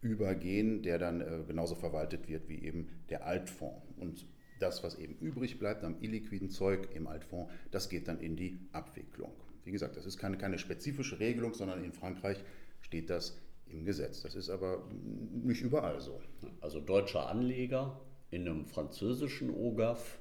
übergehen, 0.00 0.82
der 0.82 0.98
dann 0.98 1.20
äh, 1.20 1.44
genauso 1.46 1.74
verwaltet 1.74 2.28
wird 2.28 2.48
wie 2.48 2.62
eben 2.62 2.88
der 3.10 3.26
Altfonds. 3.26 3.86
Und 3.98 4.26
das, 4.58 4.82
was 4.82 4.98
eben 4.98 5.14
übrig 5.18 5.58
bleibt 5.58 5.84
am 5.84 5.96
illiquiden 6.00 6.50
Zeug 6.50 6.88
im 6.94 7.06
Altfonds, 7.06 7.52
das 7.70 7.88
geht 7.88 8.08
dann 8.08 8.20
in 8.20 8.36
die 8.36 8.58
Abwicklung. 8.72 9.32
wie 9.64 9.72
gesagt, 9.72 9.96
das 9.96 10.06
ist 10.06 10.18
keine, 10.18 10.38
keine 10.38 10.58
spezifische 10.58 11.20
Regelung, 11.20 11.54
sondern 11.54 11.84
in 11.84 11.92
Frankreich 11.92 12.42
steht 12.80 13.10
das 13.10 13.38
im 13.66 13.84
Gesetz. 13.84 14.22
Das 14.22 14.34
ist 14.34 14.50
aber 14.50 14.88
nicht 14.90 15.62
überall 15.62 16.00
so. 16.00 16.20
Also 16.60 16.80
deutsche 16.80 17.20
Anleger 17.20 18.00
in 18.30 18.48
einem 18.48 18.66
französischen 18.66 19.50
OGAF, 19.50 20.18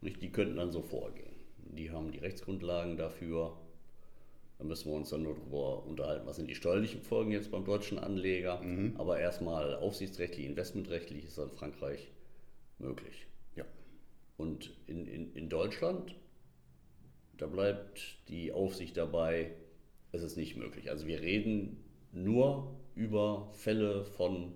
nicht, 0.00 0.22
die 0.22 0.30
könnten 0.30 0.56
dann 0.56 0.70
so 0.70 0.82
vorgehen. 0.82 1.34
Die 1.58 1.90
haben 1.90 2.12
die 2.12 2.18
Rechtsgrundlagen 2.18 2.96
dafür. 2.96 3.56
Da 4.58 4.64
müssen 4.64 4.90
wir 4.90 4.96
uns 4.96 5.10
dann 5.10 5.22
nur 5.22 5.34
darüber 5.34 5.84
unterhalten, 5.84 6.26
was 6.26 6.36
sind 6.36 6.48
die 6.48 6.54
steuerlichen 6.54 7.02
Folgen 7.02 7.30
jetzt 7.30 7.50
beim 7.50 7.64
deutschen 7.64 7.98
Anleger. 7.98 8.62
Mhm. 8.62 8.94
Aber 8.96 9.18
erstmal 9.20 9.76
aufsichtsrechtlich, 9.76 10.46
investmentrechtlich 10.46 11.24
ist 11.24 11.36
das 11.36 11.50
in 11.50 11.58
Frankreich 11.58 12.10
möglich. 12.78 13.26
Ja. 13.54 13.64
Und 14.38 14.74
in, 14.86 15.06
in, 15.06 15.34
in 15.34 15.48
Deutschland, 15.48 16.14
da 17.36 17.46
bleibt 17.46 18.16
die 18.28 18.52
Aufsicht 18.52 18.96
dabei, 18.96 19.50
es 20.12 20.22
ist 20.22 20.36
nicht 20.36 20.56
möglich. 20.56 20.90
Also 20.90 21.06
wir 21.06 21.20
reden 21.20 21.84
nur 22.12 22.74
über 22.94 23.50
Fälle 23.52 24.04
von 24.04 24.54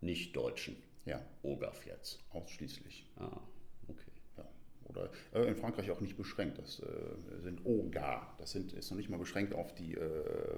Nicht-Deutschen. 0.00 0.76
Ja. 1.04 1.22
OGAF 1.42 1.86
jetzt. 1.86 2.24
Ausschließlich. 2.30 3.06
Ah. 3.16 3.40
Oder 4.90 5.10
äh, 5.32 5.48
in 5.48 5.56
Frankreich 5.56 5.90
auch 5.90 6.00
nicht 6.00 6.16
beschränkt. 6.16 6.58
Das 6.58 6.80
äh, 6.80 7.40
sind 7.42 7.64
OGA. 7.64 8.34
Das 8.38 8.50
sind, 8.50 8.72
ist 8.72 8.90
noch 8.90 8.96
nicht 8.96 9.08
mal 9.08 9.18
beschränkt 9.18 9.54
auf 9.54 9.74
die, 9.74 9.94
äh, 9.94 10.54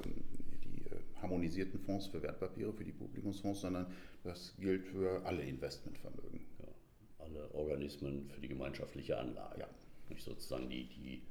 die 0.65 0.83
äh, 0.85 1.21
harmonisierten 1.21 1.81
Fonds 1.81 2.07
für 2.07 2.23
Wertpapiere, 2.23 2.73
für 2.73 2.85
die 2.85 2.93
Publikumsfonds, 2.93 3.61
sondern 3.61 3.87
das 4.25 4.55
gilt 4.59 4.85
für 4.85 5.25
alle 5.25 5.43
Investmentvermögen. 5.43 6.41
Ja. 6.59 7.25
Alle 7.25 7.55
Organismen 7.55 8.29
für 8.31 8.41
die 8.41 8.49
gemeinschaftliche 8.49 9.19
Anlage. 9.19 9.61
Ja. 9.61 9.69
Nicht 10.09 10.25
sozusagen 10.25 10.69
die, 10.69 10.89
die 10.89 11.23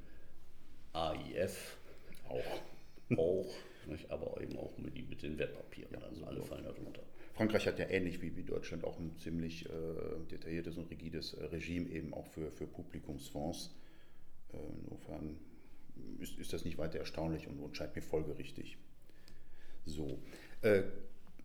AIF. 0.92 1.76
Auch. 2.28 3.18
Auch. 3.18 3.54
Nicht? 3.86 4.10
Aber 4.10 4.40
eben 4.40 4.56
auch 4.58 4.76
mit, 4.78 4.94
mit 5.08 5.22
den 5.22 5.38
Wertpapieren. 5.38 5.92
Ja, 5.92 6.00
also 6.00 6.24
alle 6.24 6.40
fallen 6.42 6.64
darunter. 6.64 7.02
Frankreich 7.34 7.66
hat 7.66 7.78
ja 7.78 7.88
ähnlich 7.88 8.20
wie, 8.20 8.36
wie 8.36 8.42
Deutschland 8.42 8.84
auch 8.84 8.98
ein 8.98 9.16
ziemlich 9.18 9.66
äh, 9.66 9.70
detailliertes 10.30 10.76
und 10.76 10.90
rigides 10.90 11.34
äh, 11.34 11.44
Regime 11.46 11.88
eben 11.88 12.12
auch 12.12 12.26
für, 12.26 12.50
für 12.50 12.66
Publikumsfonds. 12.66 13.74
Äh, 14.52 14.56
insofern 14.82 15.38
ist, 16.20 16.38
ist, 16.38 16.52
das 16.52 16.64
nicht 16.64 16.78
weiter 16.78 16.98
erstaunlich 16.98 17.48
und, 17.48 17.58
und 17.58 17.76
scheint 17.76 17.96
mir 17.96 18.02
folgerichtig. 18.02 18.76
So. 19.86 20.18
Äh, 20.60 20.82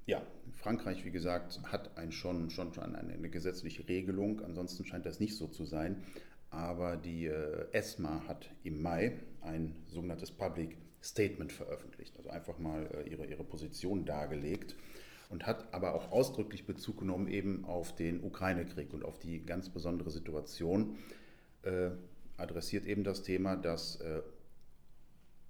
ja, 0.05 0.25
Frankreich, 0.53 1.05
wie 1.05 1.11
gesagt, 1.11 1.59
hat 1.63 1.97
ein 1.97 2.11
schon, 2.11 2.49
schon, 2.49 2.73
schon 2.73 2.95
eine, 2.95 3.13
eine, 3.13 3.29
gesetzliche 3.29 3.87
Regelung. 3.87 4.41
Ansonsten 4.41 4.85
scheint 4.85 5.05
das 5.05 5.19
nicht 5.19 5.35
so 5.35 5.47
zu 5.47 5.65
sein. 5.65 6.03
Aber 6.49 6.97
die 6.97 7.25
äh, 7.25 7.67
ESMA 7.71 8.27
hat 8.27 8.49
im 8.63 8.81
Mai 8.81 9.19
ein 9.41 9.75
sogenanntes 9.87 10.31
Public 10.31 10.77
Statement 11.01 11.51
veröffentlicht, 11.51 12.17
also 12.17 12.29
einfach 12.29 12.57
mal 12.57 12.89
äh, 12.93 13.09
ihre, 13.09 13.25
ihre 13.25 13.43
Position 13.43 14.05
dargelegt 14.05 14.75
und 15.29 15.45
hat 15.45 15.73
aber 15.73 15.93
auch 15.93 16.11
ausdrücklich 16.11 16.65
Bezug 16.65 16.99
genommen 16.99 17.27
eben 17.27 17.65
auf 17.65 17.95
den 17.95 18.23
Ukraine-Krieg 18.23 18.93
und 18.93 19.03
auf 19.03 19.19
die 19.19 19.45
ganz 19.45 19.69
besondere 19.69 20.09
Situation, 20.09 20.97
äh, 21.63 21.89
adressiert 22.37 22.85
eben 22.85 23.03
das 23.03 23.23
Thema, 23.23 23.55
dass 23.55 23.97
äh, 23.97 24.21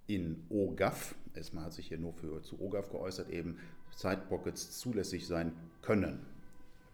in 0.07 0.45
OGAF, 0.49 1.15
erstmal 1.35 1.65
hat 1.65 1.73
sich 1.73 1.87
hier 1.87 1.97
nur 1.97 2.13
für, 2.13 2.41
zu 2.41 2.59
OGAF 2.61 2.89
geäußert, 2.89 3.29
eben 3.29 3.57
Zeitpockets 3.95 4.79
zulässig 4.79 5.27
sein 5.27 5.53
können, 5.81 6.19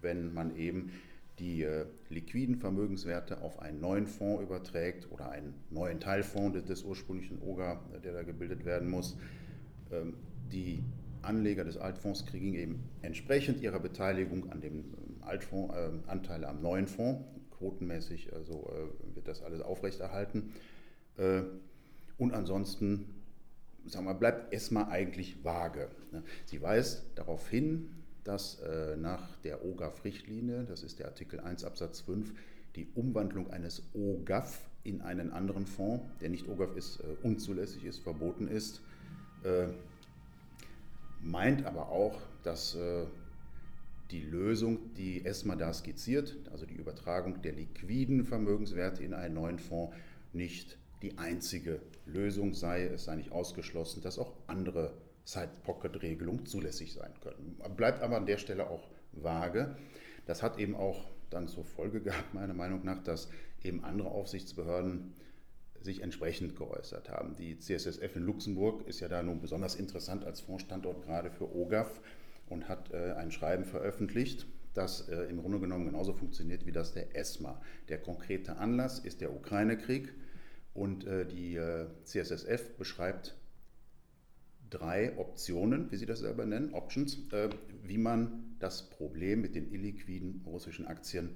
wenn 0.01 0.33
man 0.33 0.55
eben 0.55 0.91
die 1.39 1.63
äh, 1.63 1.85
liquiden 2.09 2.57
Vermögenswerte 2.57 3.41
auf 3.41 3.59
einen 3.59 3.79
neuen 3.79 4.07
Fonds 4.07 4.43
überträgt 4.43 5.11
oder 5.11 5.29
einen 5.29 5.53
neuen 5.69 5.99
Teilfonds 5.99 6.53
des, 6.53 6.65
des 6.65 6.83
ursprünglichen 6.83 7.41
OGA, 7.41 7.81
der 8.03 8.13
da 8.13 8.23
gebildet 8.23 8.65
werden 8.65 8.89
muss. 8.89 9.17
Ähm, 9.91 10.15
die 10.51 10.83
Anleger 11.23 11.63
des 11.63 11.77
Altfonds 11.77 12.25
kriegen 12.25 12.53
eben 12.53 12.83
entsprechend 13.01 13.61
ihrer 13.61 13.79
Beteiligung 13.79 14.51
an 14.51 14.61
dem 14.61 14.79
ähm, 14.79 14.85
Altfonds 15.21 15.75
äh, 15.75 15.89
Anteile 16.07 16.47
am 16.47 16.61
neuen 16.61 16.87
Fonds. 16.87 17.23
Quotenmäßig 17.57 18.33
also, 18.33 18.69
äh, 18.71 19.15
wird 19.15 19.27
das 19.27 19.41
alles 19.41 19.61
aufrechterhalten. 19.61 20.53
Äh, 21.17 21.43
und 22.17 22.33
ansonsten 22.33 23.05
sagen 23.85 24.05
wir, 24.05 24.13
bleibt 24.13 24.53
ESMA 24.53 24.89
eigentlich 24.89 25.43
vage. 25.43 25.89
Ne? 26.11 26.23
Sie 26.45 26.61
weist 26.61 27.03
darauf 27.15 27.49
hin, 27.49 27.89
dass 28.23 28.59
äh, 28.61 28.95
nach 28.95 29.35
der 29.43 29.65
OGAF-Richtlinie, 29.65 30.63
das 30.63 30.83
ist 30.83 30.99
der 30.99 31.07
Artikel 31.07 31.39
1 31.39 31.65
Absatz 31.65 32.01
5, 32.01 32.33
die 32.75 32.87
Umwandlung 32.95 33.51
eines 33.51 33.83
OGAF 33.93 34.69
in 34.83 35.01
einen 35.01 35.31
anderen 35.31 35.65
Fonds, 35.65 36.05
der 36.21 36.29
nicht 36.29 36.47
OGAF 36.47 36.75
ist, 36.75 36.99
äh, 36.99 37.03
unzulässig 37.23 37.85
ist, 37.85 37.99
verboten 37.99 38.47
ist. 38.47 38.81
Meint 41.23 41.65
aber 41.65 41.89
auch, 41.89 42.19
dass 42.43 42.75
äh, 42.75 43.05
die 44.11 44.21
Lösung, 44.21 44.93
die 44.95 45.25
ESMA 45.25 45.55
da 45.55 45.73
skizziert, 45.73 46.35
also 46.51 46.65
die 46.65 46.75
Übertragung 46.75 47.41
der 47.41 47.53
liquiden 47.53 48.25
Vermögenswerte 48.25 49.03
in 49.03 49.13
einen 49.13 49.33
neuen 49.33 49.57
Fonds, 49.57 49.95
nicht 50.33 50.77
die 51.01 51.17
einzige 51.17 51.79
Lösung 52.05 52.53
sei. 52.53 52.83
Es 52.85 53.05
sei 53.05 53.15
nicht 53.15 53.31
ausgeschlossen, 53.31 54.01
dass 54.01 54.19
auch 54.19 54.33
andere 54.47 54.93
Side-Pocket-Regelungen 55.25 56.45
zulässig 56.45 56.93
sein 56.93 57.13
können. 57.21 57.57
Bleibt 57.77 58.01
aber 58.01 58.17
an 58.17 58.25
der 58.25 58.37
Stelle 58.37 58.69
auch 58.69 58.87
vage. 59.13 59.75
Das 60.25 60.43
hat 60.43 60.59
eben 60.59 60.75
auch 60.75 61.05
dann 61.29 61.47
zur 61.47 61.63
Folge 61.63 62.01
gehabt, 62.01 62.33
meiner 62.33 62.53
Meinung 62.53 62.83
nach, 62.83 63.01
dass 63.03 63.29
eben 63.63 63.83
andere 63.83 64.09
Aufsichtsbehörden 64.09 65.13
sich 65.83 66.01
entsprechend 66.01 66.55
geäußert 66.55 67.09
haben. 67.09 67.35
Die 67.35 67.59
CSSF 67.59 68.15
in 68.15 68.23
Luxemburg 68.23 68.87
ist 68.87 68.99
ja 69.01 69.07
da 69.07 69.21
nun 69.21 69.41
besonders 69.41 69.75
interessant 69.75 70.25
als 70.25 70.41
Fondsstandort 70.41 71.03
gerade 71.03 71.29
für 71.29 71.53
OGAF 71.53 72.01
und 72.49 72.67
hat 72.67 72.91
äh, 72.91 73.13
ein 73.13 73.31
Schreiben 73.31 73.65
veröffentlicht, 73.65 74.47
das 74.73 75.09
äh, 75.09 75.23
im 75.25 75.41
Grunde 75.41 75.59
genommen 75.59 75.85
genauso 75.85 76.13
funktioniert 76.13 76.65
wie 76.65 76.71
das 76.71 76.93
der 76.93 77.15
ESMA. 77.15 77.61
Der 77.89 77.99
konkrete 77.99 78.57
Anlass 78.57 78.99
ist 78.99 79.21
der 79.21 79.33
Ukraine-Krieg 79.33 80.13
und 80.73 81.05
äh, 81.05 81.25
die 81.25 81.55
äh, 81.55 81.87
CSSF 82.05 82.77
beschreibt 82.77 83.35
drei 84.69 85.17
Optionen, 85.17 85.91
wie 85.91 85.97
Sie 85.97 86.05
das 86.05 86.19
selber 86.19 86.45
nennen, 86.45 86.73
Options, 86.73 87.31
äh, 87.31 87.49
wie 87.83 87.97
man 87.97 88.55
das 88.59 88.89
Problem 88.89 89.41
mit 89.41 89.55
den 89.55 89.71
illiquiden 89.71 90.43
russischen 90.47 90.87
Aktien 90.87 91.29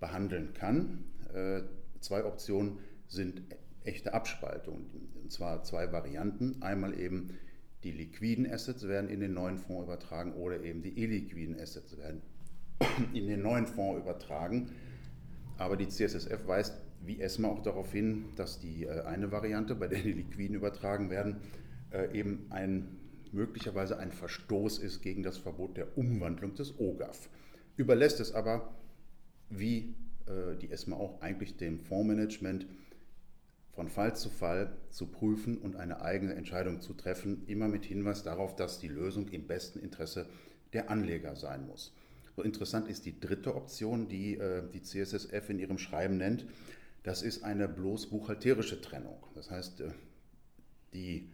behandeln 0.00 0.54
kann. 0.54 1.04
Äh, 1.32 1.62
zwei 2.00 2.24
Optionen 2.24 2.78
sind 3.10 3.42
echte 3.84 4.14
Abspaltungen, 4.14 4.86
und 5.22 5.30
zwar 5.30 5.62
zwei 5.64 5.92
Varianten. 5.92 6.62
Einmal 6.62 6.98
eben 6.98 7.36
die 7.84 7.92
liquiden 7.92 8.50
Assets 8.50 8.86
werden 8.86 9.10
in 9.10 9.20
den 9.20 9.34
neuen 9.34 9.58
Fonds 9.58 9.84
übertragen 9.84 10.32
oder 10.34 10.62
eben 10.62 10.82
die 10.82 11.02
illiquiden 11.02 11.58
Assets 11.58 11.96
werden 11.98 12.22
in 13.12 13.26
den 13.26 13.42
neuen 13.42 13.66
Fonds 13.66 14.00
übertragen. 14.00 14.70
Aber 15.58 15.76
die 15.76 15.88
CSSF 15.88 16.46
weist 16.46 16.74
wie 17.02 17.20
ESMA 17.20 17.48
auch 17.48 17.62
darauf 17.62 17.92
hin, 17.92 18.26
dass 18.36 18.60
die 18.60 18.84
äh, 18.84 19.02
eine 19.02 19.32
Variante, 19.32 19.74
bei 19.74 19.88
der 19.88 20.00
die 20.00 20.12
liquiden 20.12 20.56
übertragen 20.56 21.10
werden, 21.10 21.36
äh, 21.90 22.16
eben 22.18 22.46
ein, 22.50 22.98
möglicherweise 23.32 23.98
ein 23.98 24.12
Verstoß 24.12 24.78
ist 24.78 25.02
gegen 25.02 25.22
das 25.22 25.38
Verbot 25.38 25.76
der 25.76 25.96
Umwandlung 25.96 26.54
des 26.54 26.78
OGAF. 26.78 27.28
Überlässt 27.76 28.20
es 28.20 28.34
aber, 28.34 28.74
wie 29.48 29.94
äh, 30.26 30.56
die 30.60 30.70
ESMA 30.70 30.96
auch, 30.96 31.22
eigentlich 31.22 31.56
dem 31.56 31.78
Fondsmanagement 31.78 32.66
von 33.72 33.88
Fall 33.88 34.16
zu 34.16 34.30
Fall 34.30 34.76
zu 34.90 35.06
prüfen 35.06 35.58
und 35.58 35.76
eine 35.76 36.02
eigene 36.02 36.34
Entscheidung 36.34 36.80
zu 36.80 36.94
treffen, 36.94 37.44
immer 37.46 37.68
mit 37.68 37.84
Hinweis 37.84 38.22
darauf, 38.22 38.56
dass 38.56 38.78
die 38.78 38.88
Lösung 38.88 39.28
im 39.28 39.46
besten 39.46 39.78
Interesse 39.80 40.26
der 40.72 40.90
Anleger 40.90 41.36
sein 41.36 41.66
muss. 41.66 41.94
So 42.36 42.42
interessant 42.42 42.88
ist 42.88 43.06
die 43.06 43.18
dritte 43.18 43.54
Option, 43.54 44.08
die 44.08 44.36
äh, 44.36 44.62
die 44.72 44.82
CSSF 44.82 45.50
in 45.50 45.58
ihrem 45.58 45.78
Schreiben 45.78 46.16
nennt. 46.16 46.46
Das 47.02 47.22
ist 47.22 47.44
eine 47.44 47.68
bloß 47.68 48.10
buchhalterische 48.10 48.80
Trennung. 48.80 49.16
Das 49.34 49.50
heißt, 49.50 49.82
die 50.92 51.30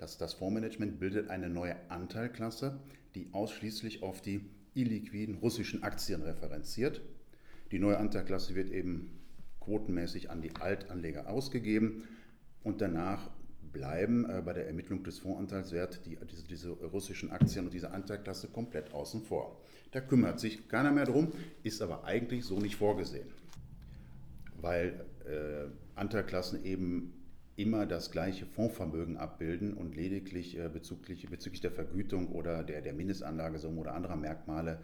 dass 0.00 0.16
das 0.16 0.32
Fondsmanagement 0.32 0.98
bildet 0.98 1.28
eine 1.28 1.50
neue 1.50 1.76
Anteilklasse, 1.90 2.80
die 3.14 3.28
ausschließlich 3.32 4.02
auf 4.02 4.22
die 4.22 4.40
illiquiden 4.72 5.34
russischen 5.36 5.82
Aktien 5.82 6.22
referenziert. 6.22 7.02
Die 7.70 7.78
neue 7.78 7.98
Anteilklasse 7.98 8.54
wird 8.54 8.70
eben 8.70 9.19
quotenmäßig 9.60 10.30
an 10.30 10.42
die 10.42 10.56
Altanleger 10.56 11.28
ausgegeben 11.28 12.04
und 12.62 12.80
danach 12.80 13.30
bleiben 13.72 14.28
äh, 14.28 14.42
bei 14.44 14.52
der 14.52 14.66
Ermittlung 14.66 15.04
des 15.04 15.18
Fondsanteilswerts 15.18 16.02
die, 16.02 16.18
diese, 16.30 16.44
diese, 16.46 16.70
russischen 16.70 17.30
Aktien 17.30 17.66
und 17.66 17.74
diese 17.74 17.92
Anteilklasse 17.92 18.48
komplett 18.48 18.92
außen 18.92 19.22
vor. 19.22 19.60
Da 19.92 20.00
kümmert 20.00 20.40
sich 20.40 20.68
keiner 20.68 20.92
mehr 20.92 21.04
drum, 21.04 21.32
ist 21.62 21.82
aber 21.82 22.04
eigentlich 22.04 22.44
so 22.44 22.58
nicht 22.58 22.76
vorgesehen, 22.76 23.28
weil 24.60 25.04
äh, 25.26 25.68
Anteilklassen 25.94 26.64
eben 26.64 27.12
immer 27.56 27.86
das 27.86 28.10
gleiche 28.10 28.46
Fondsvermögen 28.46 29.16
abbilden 29.16 29.74
und 29.74 29.94
lediglich 29.94 30.58
äh, 30.58 30.68
bezüglich, 30.68 31.28
bezüglich 31.28 31.60
der 31.60 31.72
Vergütung 31.72 32.28
oder 32.28 32.62
der, 32.62 32.80
der 32.80 32.94
Mindestanlagesumme 32.94 33.80
oder 33.80 33.94
anderer 33.94 34.16
Merkmale 34.16 34.80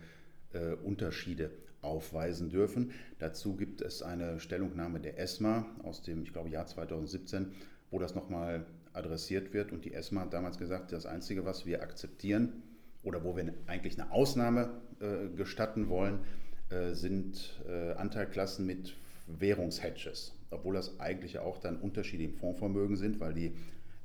äh, 0.52 0.74
Unterschiede 0.74 1.50
aufweisen 1.86 2.50
dürfen. 2.50 2.92
Dazu 3.18 3.56
gibt 3.56 3.80
es 3.80 4.02
eine 4.02 4.40
Stellungnahme 4.40 5.00
der 5.00 5.18
ESMA 5.18 5.66
aus 5.82 6.02
dem, 6.02 6.22
ich 6.22 6.32
glaube, 6.32 6.48
Jahr 6.50 6.66
2017, 6.66 7.52
wo 7.90 7.98
das 7.98 8.14
nochmal 8.14 8.66
adressiert 8.92 9.52
wird. 9.52 9.72
Und 9.72 9.84
die 9.84 9.94
ESMA 9.94 10.22
hat 10.22 10.32
damals 10.32 10.58
gesagt, 10.58 10.92
das 10.92 11.06
Einzige, 11.06 11.44
was 11.44 11.66
wir 11.66 11.82
akzeptieren 11.82 12.62
oder 13.02 13.24
wo 13.24 13.36
wir 13.36 13.54
eigentlich 13.66 14.00
eine 14.00 14.10
Ausnahme 14.10 14.70
äh, 15.00 15.28
gestatten 15.36 15.88
wollen, 15.88 16.20
äh, 16.70 16.94
sind 16.94 17.62
äh, 17.68 17.92
Anteilklassen 17.92 18.66
mit 18.66 18.96
Währungshedges, 19.28 20.34
obwohl 20.50 20.74
das 20.74 20.98
eigentlich 21.00 21.38
auch 21.38 21.58
dann 21.58 21.76
Unterschiede 21.76 22.24
im 22.24 22.34
Fondsvermögen 22.34 22.96
sind, 22.96 23.20
weil 23.20 23.34
die 23.34 23.52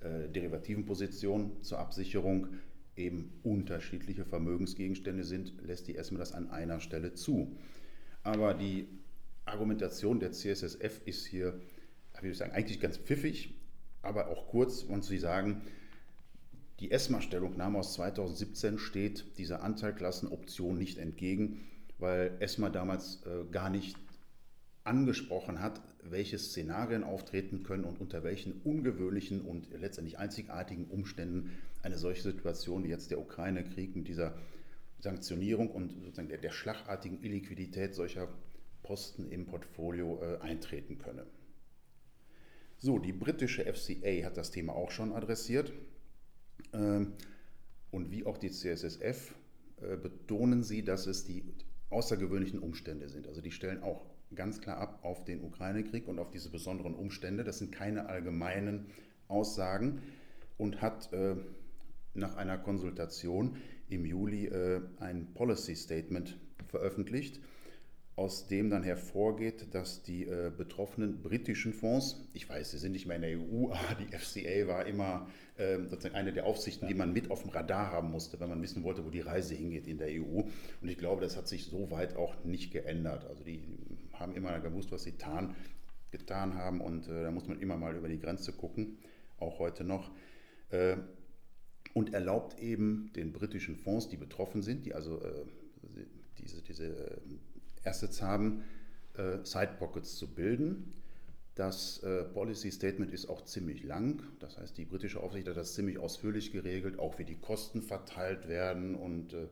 äh, 0.01 0.29
derivativen 0.29 0.85
Positionen 0.85 1.61
zur 1.61 1.79
Absicherung 1.79 2.47
eben 2.95 3.31
unterschiedliche 3.43 4.25
Vermögensgegenstände 4.25 5.23
sind, 5.23 5.53
lässt 5.65 5.87
die 5.87 5.95
ESMA 5.95 6.19
das 6.19 6.33
an 6.33 6.49
einer 6.49 6.79
Stelle 6.79 7.13
zu. 7.13 7.55
Aber 8.23 8.53
die 8.53 8.87
Argumentation 9.45 10.19
der 10.19 10.31
CSSF 10.31 11.01
ist 11.05 11.25
hier, 11.25 11.59
wie 12.21 12.29
ich 12.29 12.37
sagen, 12.37 12.51
eigentlich 12.51 12.79
ganz 12.79 12.97
pfiffig, 12.97 13.53
aber 14.01 14.27
auch 14.27 14.47
kurz, 14.47 14.83
und 14.83 15.03
sie 15.03 15.17
sagen, 15.17 15.61
die 16.79 16.91
ESMA-Stellungnahme 16.91 17.79
aus 17.79 17.93
2017 17.93 18.79
steht 18.79 19.37
dieser 19.37 19.63
Anteilklassenoption 19.63 20.77
nicht 20.77 20.97
entgegen, 20.97 21.59
weil 21.99 22.35
ESMA 22.39 22.69
damals 22.69 23.23
äh, 23.25 23.45
gar 23.51 23.69
nicht 23.69 23.97
angesprochen 24.83 25.61
hat, 25.61 25.79
welche 26.03 26.39
Szenarien 26.39 27.03
auftreten 27.03 27.61
können 27.61 27.83
und 27.83 28.01
unter 28.01 28.23
welchen 28.23 28.61
ungewöhnlichen 28.63 29.41
und 29.41 29.67
letztendlich 29.79 30.17
einzigartigen 30.17 30.85
Umständen 30.85 31.51
eine 31.83 31.97
solche 31.97 32.21
Situation 32.21 32.83
wie 32.83 32.89
jetzt 32.89 33.11
der 33.11 33.19
Ukraine-Krieg 33.19 33.95
mit 33.95 34.07
dieser 34.07 34.35
Sanktionierung 34.99 35.69
und 35.69 35.91
sozusagen 35.91 36.29
der, 36.29 36.37
der, 36.37 36.51
schlagartigen 36.51 37.23
Illiquidität 37.23 37.95
solcher 37.95 38.27
Posten 38.83 39.29
im 39.31 39.45
Portfolio 39.45 40.21
äh, 40.21 40.37
eintreten 40.41 40.97
könne. 40.97 41.25
So, 42.77 42.99
die 42.99 43.13
britische 43.13 43.63
FCA 43.71 44.25
hat 44.25 44.37
das 44.37 44.51
Thema 44.51 44.73
auch 44.73 44.91
schon 44.91 45.13
adressiert. 45.13 45.71
Ähm, 46.73 47.13
und 47.91 48.11
wie 48.11 48.25
auch 48.25 48.37
die 48.37 48.51
CSSF 48.51 49.35
äh, 49.81 49.97
betonen 49.97 50.63
sie, 50.63 50.83
dass 50.83 51.07
es 51.07 51.25
die 51.25 51.43
außergewöhnlichen 51.89 52.59
Umstände 52.59 53.09
sind. 53.09 53.27
Also 53.27 53.41
die 53.41 53.51
stellen 53.51 53.83
auch 53.83 54.05
ganz 54.33 54.61
klar 54.61 54.77
ab 54.77 54.99
auf 55.03 55.25
den 55.25 55.43
Ukraine-Krieg 55.43 56.07
und 56.07 56.19
auf 56.19 56.31
diese 56.31 56.49
besonderen 56.49 56.95
Umstände. 56.95 57.43
Das 57.43 57.59
sind 57.59 57.71
keine 57.71 58.07
allgemeinen 58.07 58.87
Aussagen 59.27 60.01
und 60.57 60.81
hat 60.81 61.11
äh, 61.11 61.35
nach 62.13 62.35
einer 62.35 62.57
Konsultation 62.57 63.57
im 63.89 64.05
Juli 64.05 64.47
äh, 64.47 64.81
ein 64.99 65.33
Policy 65.33 65.75
Statement 65.75 66.37
veröffentlicht, 66.67 67.39
aus 68.15 68.47
dem 68.47 68.69
dann 68.69 68.83
hervorgeht, 68.83 69.73
dass 69.73 70.03
die 70.03 70.27
äh, 70.27 70.51
betroffenen 70.55 71.21
britischen 71.21 71.73
Fonds, 71.73 72.27
ich 72.33 72.47
weiß, 72.47 72.71
sie 72.71 72.77
sind 72.77 72.91
nicht 72.91 73.07
mehr 73.07 73.15
in 73.15 73.21
der 73.21 73.39
EU, 73.39 73.71
aber 73.71 73.95
die 73.99 74.15
FCA 74.15 74.67
war 74.67 74.85
immer 74.85 75.27
äh, 75.57 75.79
sozusagen 75.87 76.15
eine 76.15 76.33
der 76.33 76.45
Aufsichten, 76.45 76.87
die 76.87 76.93
man 76.93 77.13
mit 77.13 77.31
auf 77.31 77.41
dem 77.41 77.51
Radar 77.51 77.91
haben 77.91 78.11
musste, 78.11 78.39
wenn 78.39 78.49
man 78.49 78.61
wissen 78.61 78.83
wollte, 78.83 79.05
wo 79.05 79.09
die 79.09 79.21
Reise 79.21 79.55
hingeht 79.55 79.87
in 79.87 79.97
der 79.97 80.09
EU. 80.09 80.41
Und 80.81 80.87
ich 80.89 80.97
glaube, 80.97 81.21
das 81.21 81.37
hat 81.37 81.47
sich 81.47 81.65
so 81.65 81.89
weit 81.91 82.15
auch 82.15 82.43
nicht 82.43 82.71
geändert. 82.71 83.25
Also 83.25 83.43
die 83.43 83.63
haben 84.13 84.35
immer 84.35 84.59
gewusst, 84.59 84.91
was 84.91 85.03
sie 85.03 85.13
tan, 85.13 85.55
getan 86.11 86.55
haben 86.55 86.81
und 86.81 87.07
äh, 87.07 87.23
da 87.23 87.31
muss 87.31 87.47
man 87.47 87.59
immer 87.59 87.77
mal 87.77 87.95
über 87.95 88.09
die 88.09 88.19
Grenze 88.19 88.51
gucken, 88.51 88.97
auch 89.39 89.59
heute 89.59 89.83
noch. 89.83 90.11
Und 91.93 92.13
erlaubt 92.13 92.59
eben 92.59 93.11
den 93.15 93.33
britischen 93.33 93.75
Fonds, 93.75 94.07
die 94.07 94.17
betroffen 94.17 94.61
sind, 94.61 94.85
die 94.85 94.93
also 94.93 95.21
äh, 95.21 95.45
diese, 96.37 96.61
diese 96.61 96.85
äh, 96.85 97.17
Assets 97.83 98.21
haben, 98.21 98.63
äh, 99.17 99.43
Sidepockets 99.43 100.15
zu 100.15 100.27
bilden. 100.33 100.93
Das 101.55 102.01
äh, 102.03 102.23
Policy 102.23 102.71
Statement 102.71 103.11
ist 103.11 103.27
auch 103.29 103.43
ziemlich 103.43 103.83
lang. 103.83 104.23
Das 104.39 104.57
heißt, 104.57 104.77
die 104.77 104.85
britische 104.85 105.19
Aufsicht 105.21 105.47
hat 105.47 105.57
das 105.57 105.73
ziemlich 105.73 105.99
ausführlich 105.99 106.51
geregelt, 106.51 106.97
auch 106.97 107.19
wie 107.19 107.25
die 107.25 107.35
Kosten 107.35 107.81
verteilt 107.81 108.47
werden 108.47 108.95
und 108.95 109.33
äh, 109.33 109.47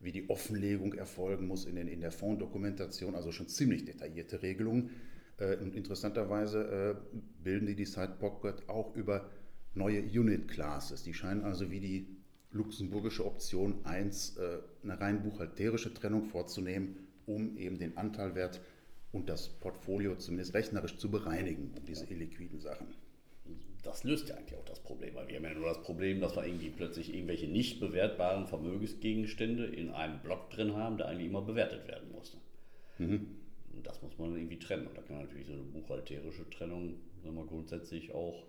wie 0.00 0.12
die 0.12 0.28
Offenlegung 0.28 0.94
erfolgen 0.94 1.46
muss 1.46 1.64
in, 1.64 1.76
den, 1.76 1.88
in 1.88 2.00
der 2.00 2.10
Fonddokumentation. 2.10 3.14
Also 3.14 3.30
schon 3.30 3.48
ziemlich 3.48 3.84
detaillierte 3.84 4.42
Regelungen. 4.42 4.90
Äh, 5.38 5.56
und 5.56 5.76
interessanterweise 5.76 6.98
äh, 6.98 7.18
bilden 7.42 7.66
die 7.66 7.76
die 7.76 7.86
Sidepocket 7.86 8.68
auch 8.68 8.94
über 8.96 9.30
neue 9.74 10.02
Unit 10.02 10.48
Classes. 10.48 11.02
Die 11.02 11.14
scheinen 11.14 11.42
also 11.42 11.70
wie 11.70 11.80
die 11.80 12.06
luxemburgische 12.52 13.26
Option 13.26 13.84
1 13.84 14.36
äh, 14.36 14.58
eine 14.82 15.00
rein 15.00 15.22
buchhalterische 15.22 15.92
Trennung 15.92 16.24
vorzunehmen 16.24 16.96
um 17.26 17.56
eben 17.56 17.78
den 17.78 17.96
Anteilwert 17.96 18.60
und 19.12 19.28
das 19.28 19.48
Portfolio 19.48 20.16
zumindest 20.16 20.54
rechnerisch 20.54 20.96
zu 20.96 21.10
bereinigen, 21.10 21.72
um 21.76 21.84
diese 21.86 22.04
illiquiden 22.06 22.60
Sachen. 22.60 22.88
Das 23.82 24.02
löst 24.02 24.28
ja 24.28 24.36
eigentlich 24.36 24.58
auch 24.58 24.64
das 24.64 24.80
Problem, 24.80 25.14
weil 25.14 25.28
wir 25.28 25.36
haben 25.36 25.44
ja 25.44 25.54
nur 25.54 25.66
das 25.66 25.82
Problem, 25.82 26.20
dass 26.20 26.34
wir 26.36 26.46
irgendwie 26.46 26.70
plötzlich 26.70 27.12
irgendwelche 27.12 27.46
nicht 27.46 27.80
bewertbaren 27.80 28.46
Vermögensgegenstände 28.46 29.66
in 29.66 29.90
einem 29.90 30.20
Block 30.20 30.50
drin 30.50 30.74
haben, 30.74 30.96
der 30.96 31.08
eigentlich 31.08 31.28
immer 31.28 31.42
bewertet 31.42 31.86
werden 31.86 32.10
musste. 32.10 32.38
Mhm. 32.98 33.26
Und 33.74 33.86
das 33.86 34.00
muss 34.00 34.16
man 34.18 34.34
irgendwie 34.34 34.58
trennen. 34.58 34.86
Und 34.86 34.96
da 34.96 35.02
kann 35.02 35.18
natürlich 35.18 35.46
so 35.46 35.52
eine 35.52 35.62
buchhalterische 35.62 36.48
Trennung 36.48 36.94
sagen 37.22 37.36
wir, 37.36 37.44
grundsätzlich 37.44 38.14
auch 38.14 38.46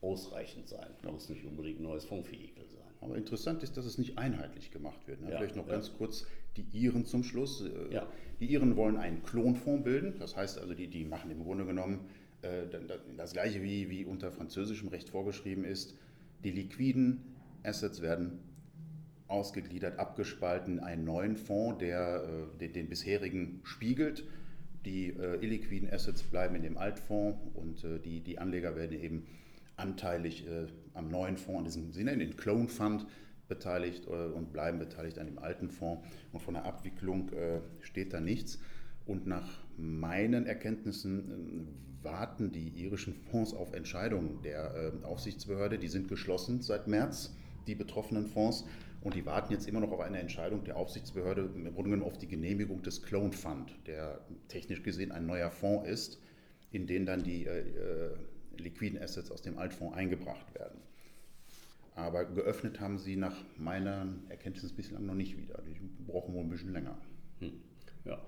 ausreichend 0.00 0.68
sein. 0.68 0.88
Da 1.02 1.10
muss 1.10 1.28
nicht 1.28 1.44
unbedingt 1.44 1.80
ein 1.80 1.84
neues 1.84 2.04
Fondsvehikel 2.04 2.64
sein. 2.68 2.82
Aber 3.00 3.16
interessant 3.16 3.62
ist, 3.62 3.76
dass 3.76 3.84
es 3.84 3.98
nicht 3.98 4.18
einheitlich 4.18 4.70
gemacht 4.70 5.06
wird. 5.06 5.20
Ne? 5.20 5.30
Ja, 5.30 5.38
Vielleicht 5.38 5.56
noch 5.56 5.66
ja. 5.66 5.74
ganz 5.74 5.92
kurz 5.96 6.26
die 6.56 6.66
Iren 6.72 7.04
zum 7.04 7.22
Schluss. 7.22 7.62
Äh, 7.62 7.92
ja. 7.92 8.06
Die 8.40 8.46
Iren 8.46 8.76
wollen 8.76 8.96
einen 8.96 9.22
Klonfonds 9.22 9.84
bilden. 9.84 10.18
Das 10.18 10.36
heißt 10.36 10.58
also, 10.58 10.74
die, 10.74 10.88
die 10.88 11.04
machen 11.04 11.30
im 11.30 11.42
Grunde 11.42 11.66
genommen 11.66 12.00
äh, 12.42 12.62
das 13.16 13.32
gleiche, 13.32 13.62
wie, 13.62 13.90
wie 13.90 14.04
unter 14.04 14.32
französischem 14.32 14.88
Recht 14.88 15.08
vorgeschrieben 15.08 15.64
ist. 15.64 15.96
Die 16.44 16.50
liquiden 16.50 17.34
Assets 17.62 18.02
werden 18.02 18.40
ausgegliedert, 19.28 19.98
abgespalten, 19.98 20.78
einen 20.80 21.04
neuen 21.04 21.36
Fonds, 21.36 21.78
der 21.78 22.24
äh, 22.24 22.58
den, 22.58 22.72
den, 22.72 22.88
bisherigen 22.88 23.60
spiegelt. 23.64 24.24
Die 24.84 25.08
äh, 25.08 25.42
illiquiden 25.44 25.92
Assets 25.92 26.22
bleiben 26.22 26.54
in 26.54 26.62
dem 26.62 26.78
Altfonds 26.78 27.38
und 27.54 27.82
äh, 27.84 27.98
die, 27.98 28.20
die 28.20 28.38
Anleger 28.38 28.76
werden 28.76 29.00
eben 29.00 29.26
anteilig 29.76 30.46
äh, 30.46 30.66
am 30.94 31.08
neuen 31.08 31.36
Fonds, 31.36 31.76
in 31.76 31.82
diesem 31.82 31.92
Sinne, 31.92 32.12
in 32.12 32.18
den 32.18 32.36
Clone 32.36 32.68
Fund 32.68 33.06
beteiligt 33.48 34.06
äh, 34.06 34.10
und 34.10 34.52
bleiben 34.52 34.78
beteiligt 34.78 35.18
an 35.18 35.26
dem 35.26 35.38
alten 35.38 35.70
Fonds. 35.70 36.06
Und 36.32 36.40
von 36.40 36.54
der 36.54 36.64
Abwicklung 36.64 37.30
äh, 37.32 37.60
steht 37.80 38.12
da 38.12 38.20
nichts. 38.20 38.58
Und 39.04 39.26
nach 39.26 39.64
meinen 39.76 40.46
Erkenntnissen 40.46 41.30
äh, 42.02 42.04
warten 42.04 42.52
die 42.52 42.68
irischen 42.68 43.14
Fonds 43.14 43.54
auf 43.54 43.72
Entscheidungen 43.72 44.42
der 44.42 44.92
äh, 45.02 45.04
Aufsichtsbehörde. 45.04 45.78
Die 45.78 45.88
sind 45.88 46.08
geschlossen 46.08 46.62
seit 46.62 46.88
März, 46.88 47.34
die 47.66 47.74
betroffenen 47.74 48.26
Fonds. 48.26 48.64
Und 49.02 49.14
die 49.14 49.26
warten 49.26 49.52
jetzt 49.52 49.68
immer 49.68 49.80
noch 49.80 49.92
auf 49.92 50.00
eine 50.00 50.18
Entscheidung 50.18 50.64
der 50.64 50.76
Aufsichtsbehörde, 50.76 51.42
im 51.54 51.64
Grunde 51.74 51.90
genommen 51.90 52.02
auf 52.02 52.18
die 52.18 52.26
Genehmigung 52.26 52.82
des 52.82 53.02
Clone 53.02 53.32
Fund, 53.32 53.76
der 53.86 54.20
technisch 54.48 54.82
gesehen 54.82 55.12
ein 55.12 55.26
neuer 55.26 55.50
Fonds 55.50 55.88
ist, 55.88 56.20
in 56.72 56.88
den 56.88 57.06
dann 57.06 57.22
die 57.22 57.46
äh, 57.46 57.60
äh 57.60 58.16
liquiden 58.60 59.00
Assets 59.00 59.30
aus 59.30 59.42
dem 59.42 59.58
Altfonds 59.58 59.96
eingebracht 59.96 60.54
werden. 60.54 60.80
Aber 61.96 62.26
geöffnet 62.26 62.78
haben 62.78 62.98
sie 62.98 63.16
nach 63.16 63.36
meiner 63.56 64.06
Erkenntnis 64.28 64.72
bislang 64.72 65.06
noch 65.06 65.14
nicht 65.14 65.38
wieder. 65.38 65.62
Die 65.62 65.74
brauchen 66.06 66.34
wohl 66.34 66.42
ein 66.42 66.50
bisschen 66.50 66.74
länger. 66.74 66.98
Hm. 67.40 67.52
Ja, 68.04 68.20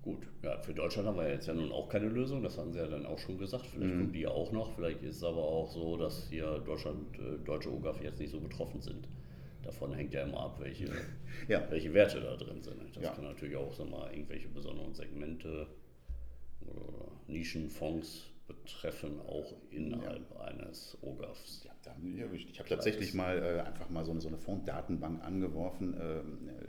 gut. 0.00 0.28
Ja, 0.42 0.58
für 0.60 0.74
Deutschland 0.74 1.08
haben 1.08 1.16
wir 1.16 1.28
jetzt 1.28 1.48
ja 1.48 1.54
nun 1.54 1.72
auch 1.72 1.88
keine 1.88 2.08
Lösung. 2.08 2.42
Das 2.44 2.56
haben 2.56 2.72
sie 2.72 2.78
ja 2.78 2.86
dann 2.86 3.04
auch 3.04 3.18
schon 3.18 3.36
gesagt. 3.36 3.66
Vielleicht 3.66 3.94
mhm. 3.94 3.98
kommen 3.98 4.12
die 4.12 4.20
ja 4.20 4.28
auch 4.28 4.52
noch. 4.52 4.76
Vielleicht 4.76 5.02
ist 5.02 5.16
es 5.16 5.24
aber 5.24 5.42
auch 5.42 5.68
so, 5.68 5.96
dass 5.96 6.28
hier 6.28 6.62
Deutschland, 6.64 7.18
äh, 7.18 7.44
deutsche 7.44 7.72
OGAF 7.72 8.00
jetzt 8.00 8.20
nicht 8.20 8.30
so 8.30 8.40
betroffen 8.40 8.80
sind. 8.80 9.08
Davon 9.64 9.92
hängt 9.92 10.14
ja 10.14 10.22
immer 10.22 10.40
ab, 10.40 10.60
welche, 10.60 10.86
ja. 11.48 11.66
welche 11.70 11.92
Werte 11.94 12.20
da 12.20 12.36
drin 12.36 12.62
sind. 12.62 12.94
Das 12.94 13.02
ja. 13.02 13.10
kann 13.10 13.24
natürlich 13.24 13.56
auch 13.56 13.72
so 13.72 13.84
mal 13.84 14.08
irgendwelche 14.12 14.48
besonderen 14.48 14.94
Segmente 14.94 15.66
oder 16.60 17.10
Nischenfonds 17.26 18.30
betreffen, 18.46 19.20
auch 19.20 19.54
innerhalb 19.70 20.30
ja. 20.30 20.40
eines 20.42 20.98
OGAFs. 21.00 21.64
Ja, 21.64 21.72
da 21.82 21.92
haben 21.92 22.16
erwischt. 22.18 22.50
Ich 22.50 22.58
habe 22.58 22.68
tatsächlich 22.68 23.14
mal 23.14 23.38
äh, 23.38 23.60
einfach 23.60 23.88
mal 23.88 24.04
so 24.04 24.10
eine, 24.10 24.20
so 24.20 24.28
eine 24.28 24.36
Fonddatenbank 24.36 25.22
angeworfen, 25.24 25.94
äh, 25.94 26.22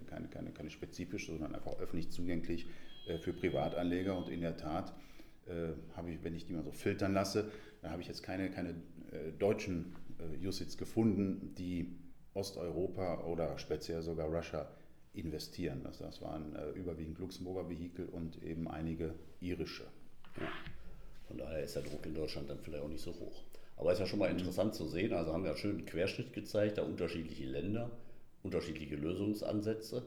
keine, 0.09 0.27
keine, 0.27 0.51
keine 0.51 0.69
spezifische, 0.69 1.31
sondern 1.31 1.55
einfach 1.55 1.77
öffentlich 1.79 2.11
zugänglich 2.11 2.67
äh, 3.07 3.17
für 3.17 3.33
Privatanleger. 3.33 4.17
Und 4.17 4.29
in 4.29 4.41
der 4.41 4.55
Tat 4.55 4.93
äh, 5.47 5.73
habe 5.95 6.11
ich, 6.11 6.23
wenn 6.23 6.33
ich 6.33 6.45
die 6.45 6.53
mal 6.53 6.63
so 6.63 6.71
filtern 6.71 7.13
lasse, 7.13 7.51
da 7.81 7.91
habe 7.91 8.01
ich 8.01 8.07
jetzt 8.07 8.23
keine, 8.23 8.49
keine 8.49 8.69
äh, 9.11 9.31
deutschen 9.37 9.95
äh, 10.19 10.47
USITs 10.47 10.77
gefunden, 10.77 11.53
die 11.57 11.97
Osteuropa 12.33 13.25
oder 13.25 13.57
speziell 13.57 14.01
sogar 14.01 14.27
Russia 14.27 14.69
investieren. 15.13 15.81
Das, 15.83 15.99
das 15.99 16.21
waren 16.21 16.53
überwiegend 16.75 17.17
Luxemburger 17.19 17.69
Vehikel 17.69 18.09
und 18.09 18.43
eben 18.43 18.67
einige 18.67 19.15
irische. 19.39 19.85
Ja. 20.37 20.47
Von 21.27 21.37
daher 21.37 21.63
ist 21.63 21.75
der 21.75 21.83
Druck 21.83 22.05
in 22.05 22.13
Deutschland 22.13 22.49
dann 22.49 22.59
vielleicht 22.59 22.83
auch 22.83 22.89
nicht 22.89 23.03
so 23.03 23.11
hoch. 23.11 23.43
Aber 23.77 23.91
es 23.91 23.97
ist 23.97 24.01
ja 24.01 24.07
schon 24.07 24.19
mal 24.19 24.29
interessant 24.29 24.75
zu 24.75 24.87
sehen. 24.87 25.13
Also 25.13 25.33
haben 25.33 25.43
wir 25.43 25.51
einen 25.51 25.59
schönen 25.59 25.85
Querschnitt 25.85 26.33
gezeigt, 26.33 26.77
da 26.77 26.83
unterschiedliche 26.83 27.45
Länder, 27.45 27.91
unterschiedliche 28.43 28.95
Lösungsansätze. 28.95 30.03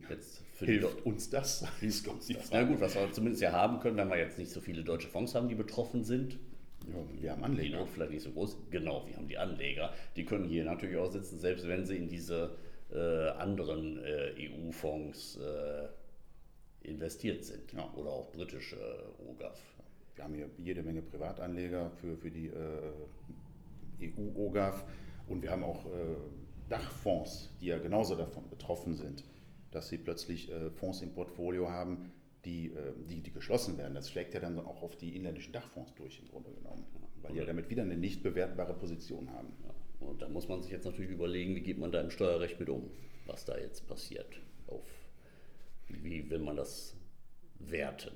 Ja, 0.00 0.10
jetzt 0.10 0.42
hilft 0.58 1.06
uns 1.06 1.30
das? 1.30 1.64
Hilft 1.80 2.08
uns 2.08 2.28
das. 2.28 2.50
Na 2.50 2.64
gut, 2.64 2.80
was 2.80 2.94
wir 2.94 3.12
zumindest 3.12 3.42
ja 3.42 3.52
haben 3.52 3.80
können, 3.80 3.96
wenn 3.96 4.08
wir 4.08 4.18
jetzt 4.18 4.38
nicht 4.38 4.50
so 4.50 4.60
viele 4.60 4.82
deutsche 4.82 5.08
Fonds 5.08 5.34
haben, 5.34 5.48
die 5.48 5.54
betroffen 5.54 6.04
sind, 6.04 6.38
Ja, 6.88 7.20
wir 7.20 7.32
haben 7.32 7.44
Anleger. 7.44 7.84
Die 7.84 7.90
vielleicht 7.90 8.12
nicht 8.12 8.22
so 8.22 8.30
groß. 8.30 8.56
Genau, 8.70 9.06
wir 9.06 9.16
haben 9.16 9.28
die 9.28 9.38
Anleger. 9.38 9.92
Die 10.16 10.24
können 10.24 10.44
hier 10.44 10.64
natürlich 10.64 10.96
auch 10.96 11.12
sitzen, 11.12 11.38
selbst 11.38 11.68
wenn 11.68 11.86
sie 11.86 11.96
in 11.96 12.08
diese 12.08 12.56
äh, 12.90 13.28
anderen 13.30 13.98
äh, 14.02 14.32
EU-Fonds 14.38 15.36
äh, 15.36 15.88
investiert 16.88 17.44
sind. 17.44 17.72
Ja. 17.72 17.92
Oder 17.94 18.10
auch 18.10 18.32
britische 18.32 18.76
OGAF. 19.28 19.60
Wir 20.14 20.24
haben 20.24 20.34
hier 20.34 20.50
jede 20.58 20.82
Menge 20.82 21.02
Privatanleger 21.02 21.90
für, 21.90 22.16
für 22.16 22.30
die 22.30 22.48
äh, 22.48 22.92
EU-OGAF 24.02 24.84
und 25.28 25.42
wir 25.42 25.50
haben 25.50 25.62
auch 25.62 25.86
äh, 25.86 26.16
Dachfonds, 26.68 27.50
die 27.60 27.66
ja 27.66 27.78
genauso 27.78 28.16
davon 28.16 28.48
betroffen 28.50 28.94
sind, 28.94 29.24
dass 29.70 29.88
sie 29.88 29.98
plötzlich 29.98 30.50
äh, 30.50 30.70
Fonds 30.70 31.02
im 31.02 31.12
Portfolio 31.12 31.70
haben, 31.70 32.12
die, 32.44 32.72
die, 33.10 33.20
die 33.20 33.32
geschlossen 33.32 33.76
werden. 33.78 33.94
Das 33.94 34.08
schlägt 34.08 34.32
ja 34.32 34.40
dann 34.40 34.58
auch 34.60 34.82
auf 34.82 34.96
die 34.96 35.16
inländischen 35.16 35.52
Dachfonds 35.52 35.92
durch 35.96 36.20
im 36.20 36.28
Grunde 36.28 36.50
genommen, 36.52 36.86
weil 37.20 37.32
die 37.32 37.38
ja 37.38 37.44
damit 37.44 37.68
wieder 37.68 37.82
eine 37.82 37.96
nicht 37.96 38.22
bewertbare 38.22 38.74
Position 38.74 39.28
haben. 39.32 39.52
Ja. 39.64 39.74
Und 40.06 40.22
da 40.22 40.28
muss 40.28 40.48
man 40.48 40.62
sich 40.62 40.70
jetzt 40.70 40.84
natürlich 40.84 41.10
überlegen, 41.10 41.54
wie 41.56 41.60
geht 41.60 41.78
man 41.78 41.92
da 41.92 42.00
im 42.00 42.10
Steuerrecht 42.10 42.60
mit 42.60 42.68
um, 42.68 42.90
was 43.26 43.44
da 43.44 43.58
jetzt 43.58 43.86
passiert. 43.86 44.40
Auf, 44.66 44.82
wie 45.88 46.28
will 46.30 46.38
man 46.38 46.56
das 46.56 46.96
werten? 47.58 48.12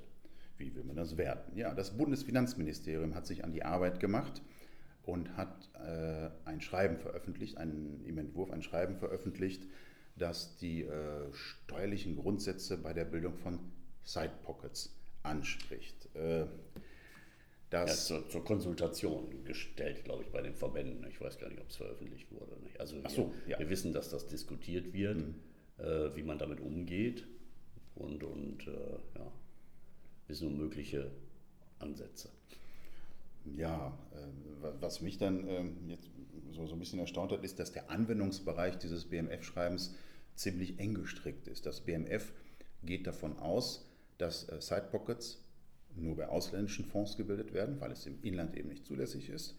Wie 0.58 0.74
will 0.74 0.84
man 0.84 0.96
das 0.96 1.16
werten? 1.16 1.56
Ja, 1.56 1.74
das 1.74 1.96
Bundesfinanzministerium 1.96 3.14
hat 3.14 3.26
sich 3.26 3.44
an 3.44 3.52
die 3.52 3.64
Arbeit 3.64 4.00
gemacht 4.00 4.42
und 5.02 5.36
hat 5.36 5.68
äh, 5.74 6.30
ein 6.44 6.60
Schreiben 6.60 6.98
veröffentlicht, 6.98 7.58
einen, 7.58 8.04
im 8.04 8.18
Entwurf 8.18 8.50
ein 8.50 8.62
Schreiben 8.62 8.96
veröffentlicht, 8.96 9.66
das 10.16 10.56
die 10.58 10.82
äh, 10.82 11.32
steuerlichen 11.32 12.16
Grundsätze 12.16 12.76
bei 12.78 12.92
der 12.92 13.04
Bildung 13.04 13.36
von 13.38 13.58
Side 14.04 14.32
Pockets 14.42 14.94
anspricht. 15.22 16.14
Äh, 16.14 16.46
das 17.70 18.10
ja, 18.10 18.16
zur, 18.18 18.28
zur, 18.28 18.44
Konsultation 18.44 19.44
gestellt, 19.44 20.04
glaube 20.04 20.24
ich, 20.24 20.30
bei 20.30 20.42
den 20.42 20.54
Verbänden. 20.54 21.06
Ich 21.08 21.18
weiß 21.20 21.38
gar 21.38 21.48
nicht, 21.48 21.60
ob 21.60 21.70
es 21.70 21.76
veröffentlicht 21.76 22.30
wurde. 22.30 22.60
Nicht. 22.62 22.78
Also 22.78 23.02
wir, 23.02 23.08
so, 23.08 23.32
ja. 23.46 23.58
wir, 23.58 23.70
wissen, 23.70 23.94
dass 23.94 24.10
das 24.10 24.28
diskutiert 24.28 24.92
wird, 24.92 25.16
mhm. 25.16 25.34
äh, 25.78 26.14
wie 26.14 26.22
man 26.22 26.38
damit 26.38 26.60
umgeht 26.60 27.24
und, 28.02 28.22
und 28.24 28.66
äh, 28.66 29.18
ja, 29.18 29.32
wissen 30.28 30.48
um 30.48 30.56
mögliche 30.56 31.10
Ansätze. 31.78 32.28
Ja, 33.56 33.98
äh, 34.12 34.68
was 34.80 35.00
mich 35.00 35.18
dann 35.18 35.46
ähm, 35.48 35.76
jetzt 35.88 36.08
so, 36.52 36.66
so 36.66 36.74
ein 36.74 36.78
bisschen 36.78 36.98
erstaunt 36.98 37.32
hat, 37.32 37.44
ist, 37.44 37.58
dass 37.58 37.72
der 37.72 37.90
Anwendungsbereich 37.90 38.78
dieses 38.78 39.06
BMF-Schreibens 39.06 39.94
ziemlich 40.34 40.78
eng 40.78 40.94
gestrickt 40.94 41.48
ist. 41.48 41.66
Das 41.66 41.80
BMF 41.80 42.32
geht 42.84 43.06
davon 43.06 43.38
aus, 43.38 43.88
dass 44.18 44.48
äh, 44.48 44.60
Sidepockets 44.60 45.44
nur 45.94 46.16
bei 46.16 46.28
ausländischen 46.28 46.84
Fonds 46.84 47.16
gebildet 47.16 47.52
werden, 47.52 47.80
weil 47.80 47.92
es 47.92 48.06
im 48.06 48.22
Inland 48.22 48.56
eben 48.56 48.68
nicht 48.68 48.86
zulässig 48.86 49.28
ist, 49.28 49.56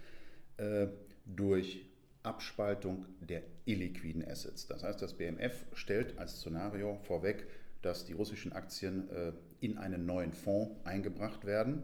äh, 0.58 0.88
durch 1.26 1.86
Abspaltung 2.24 3.06
der 3.20 3.44
illiquiden 3.66 4.26
Assets. 4.26 4.68
Das 4.68 4.84
heißt, 4.84 5.02
das 5.02 5.14
BMF 5.14 5.66
stellt 5.74 6.18
als 6.18 6.38
Szenario 6.40 6.98
vorweg, 7.04 7.48
dass 7.84 8.06
die 8.06 8.14
russischen 8.14 8.54
Aktien 8.54 9.10
äh, 9.10 9.34
in 9.60 9.78
einen 9.78 10.06
neuen 10.06 10.34
Fonds 10.34 10.74
eingebracht 10.84 11.46
werden, 11.46 11.84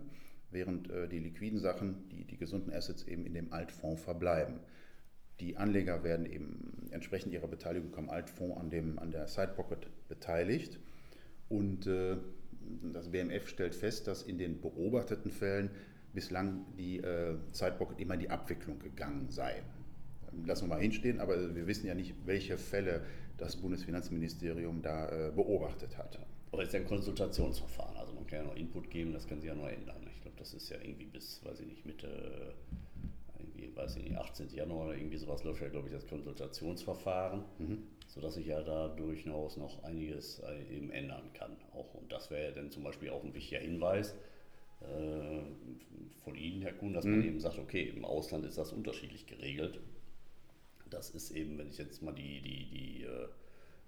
während 0.52 0.90
äh, 0.90 1.08
die 1.08 1.20
liquiden 1.20 1.60
Sachen, 1.60 2.10
die, 2.10 2.26
die 2.26 2.38
gesunden 2.38 2.74
Assets 2.74 3.04
eben 3.04 3.26
in 3.26 3.34
dem 3.34 3.54
Altfonds 3.54 4.02
verbleiben. 4.02 4.60
Die 5.40 5.56
Anleger 5.56 6.04
werden 6.04 6.26
eben 6.26 6.90
entsprechend 6.92 7.32
ihrer 7.34 7.48
Beteiligung 7.48 7.96
am 7.96 8.10
Altfonds 8.10 8.58
an, 8.60 8.70
dem, 8.70 9.00
an 9.00 9.12
der 9.12 9.28
Sidepocket 9.28 9.88
beteiligt 10.10 10.80
und 11.48 11.88
das 12.94 13.10
BMF 13.10 13.48
stellt 13.48 13.76
fest, 13.76 14.08
dass 14.08 14.24
in 14.24 14.38
den 14.38 14.62
beobachteten 14.62 15.32
Fällen 15.32 15.70
bislang 16.14 16.66
die 16.78 16.98
äh, 16.98 17.36
Zeitpocket 17.52 18.00
immer 18.00 18.16
in 18.16 18.20
die 18.22 18.30
Abwicklung 18.30 18.80
gegangen 18.80 19.30
sei. 19.30 19.62
Lassen 20.46 20.66
wir 20.66 20.76
mal 20.76 20.82
hinstehen, 20.82 21.20
aber 21.20 21.56
wir 21.56 21.68
wissen 21.68 21.88
ja 21.88 21.96
nicht, 21.96 22.16
welche 22.26 22.58
Fälle 22.58 23.02
das 23.40 23.56
Bundesfinanzministerium 23.56 24.82
da 24.82 25.10
äh, 25.10 25.32
beobachtet 25.32 25.98
hat. 25.98 26.20
Aber 26.52 26.62
es 26.62 26.70
ist 26.70 26.74
ja 26.74 26.80
ein 26.80 26.88
Konsultationsverfahren, 26.88 27.98
also 27.98 28.14
man 28.14 28.26
kann 28.26 28.40
ja 28.40 28.46
noch 28.46 28.56
Input 28.56 28.90
geben, 28.90 29.14
das 29.14 29.28
kann 29.28 29.40
sich 29.40 29.50
ja 29.50 29.56
noch 29.56 29.68
ändern. 29.68 30.08
Ich 30.16 30.22
glaube, 30.22 30.38
das 30.38 30.54
ist 30.54 30.70
ja 30.70 30.78
irgendwie 30.82 31.06
bis, 31.06 31.44
weiß 31.46 31.60
ich 31.60 31.68
nicht, 31.68 31.86
Mitte, 31.86 32.56
irgendwie, 33.38 33.76
weiß 33.76 33.98
ich 33.98 34.04
nicht, 34.04 34.18
18. 34.18 34.50
Januar 34.50 34.88
oder 34.88 34.98
irgendwie 34.98 35.18
sowas 35.18 35.44
läuft 35.44 35.62
ja, 35.62 35.70
glaube 35.70 35.88
ich, 35.88 35.94
das 35.94 36.08
Konsultationsverfahren. 36.08 37.44
Mhm 37.60 37.84
sodass 38.10 38.34
sich 38.34 38.48
ja 38.48 38.62
da 38.62 38.88
durchaus 38.88 39.58
noch 39.58 39.84
einiges 39.84 40.40
äh, 40.40 40.76
eben 40.76 40.90
ändern 40.90 41.32
kann. 41.34 41.56
Auch, 41.74 41.94
und 41.94 42.12
das 42.12 42.32
wäre 42.32 42.46
ja 42.46 42.52
dann 42.52 42.72
zum 42.72 42.84
Beispiel 42.84 43.12
auch 43.12 43.24
ein 43.24 43.34
wichtiger 43.34 43.62
Hinweis 43.62 44.16
äh, 44.82 45.42
von 46.24 46.36
Ihnen, 46.36 46.62
Herr 46.64 46.74
Kuhn, 46.74 46.94
dass 46.94 47.06
mhm. 47.06 47.18
man 47.18 47.28
eben 47.28 47.40
sagt, 47.40 47.60
okay, 47.60 47.84
im 47.84 48.06
Ausland 48.06 48.46
ist 48.46 48.58
das 48.58 48.74
unterschiedlich 48.74 49.28
geregelt. 49.28 49.80
Das 50.90 51.10
ist 51.12 51.32
eben, 51.32 51.58
wenn 51.58 51.70
ich 51.70 51.78
jetzt 51.78 52.02
mal 52.02 52.14
die, 52.14 52.42
die, 52.42 52.70
die 52.70 53.04
äh, 53.04 53.28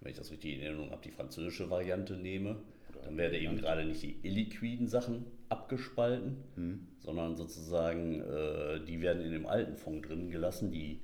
wenn 0.02 0.12
ich 0.12 0.18
das 0.18 0.32
richtig 0.32 0.56
in 0.56 0.62
Erinnerung 0.62 0.92
habe, 0.92 1.02
die 1.04 1.12
französische 1.12 1.70
Variante 1.70 2.16
nehme, 2.16 2.58
dann 3.04 3.18
werde 3.18 3.40
eben 3.40 3.58
gerade 3.58 3.86
nicht 3.86 4.02
die 4.02 4.18
illiquiden 4.24 4.88
Sachen 4.88 5.26
abgespalten, 5.50 6.38
mhm. 6.56 6.88
sondern 7.00 7.36
sozusagen, 7.36 8.22
äh, 8.22 8.84
die 8.84 9.02
werden 9.02 9.22
in 9.22 9.32
dem 9.32 9.46
alten 9.46 9.76
Fonds 9.76 10.08
drin 10.08 10.32
gelassen, 10.32 10.72
die 10.72 11.02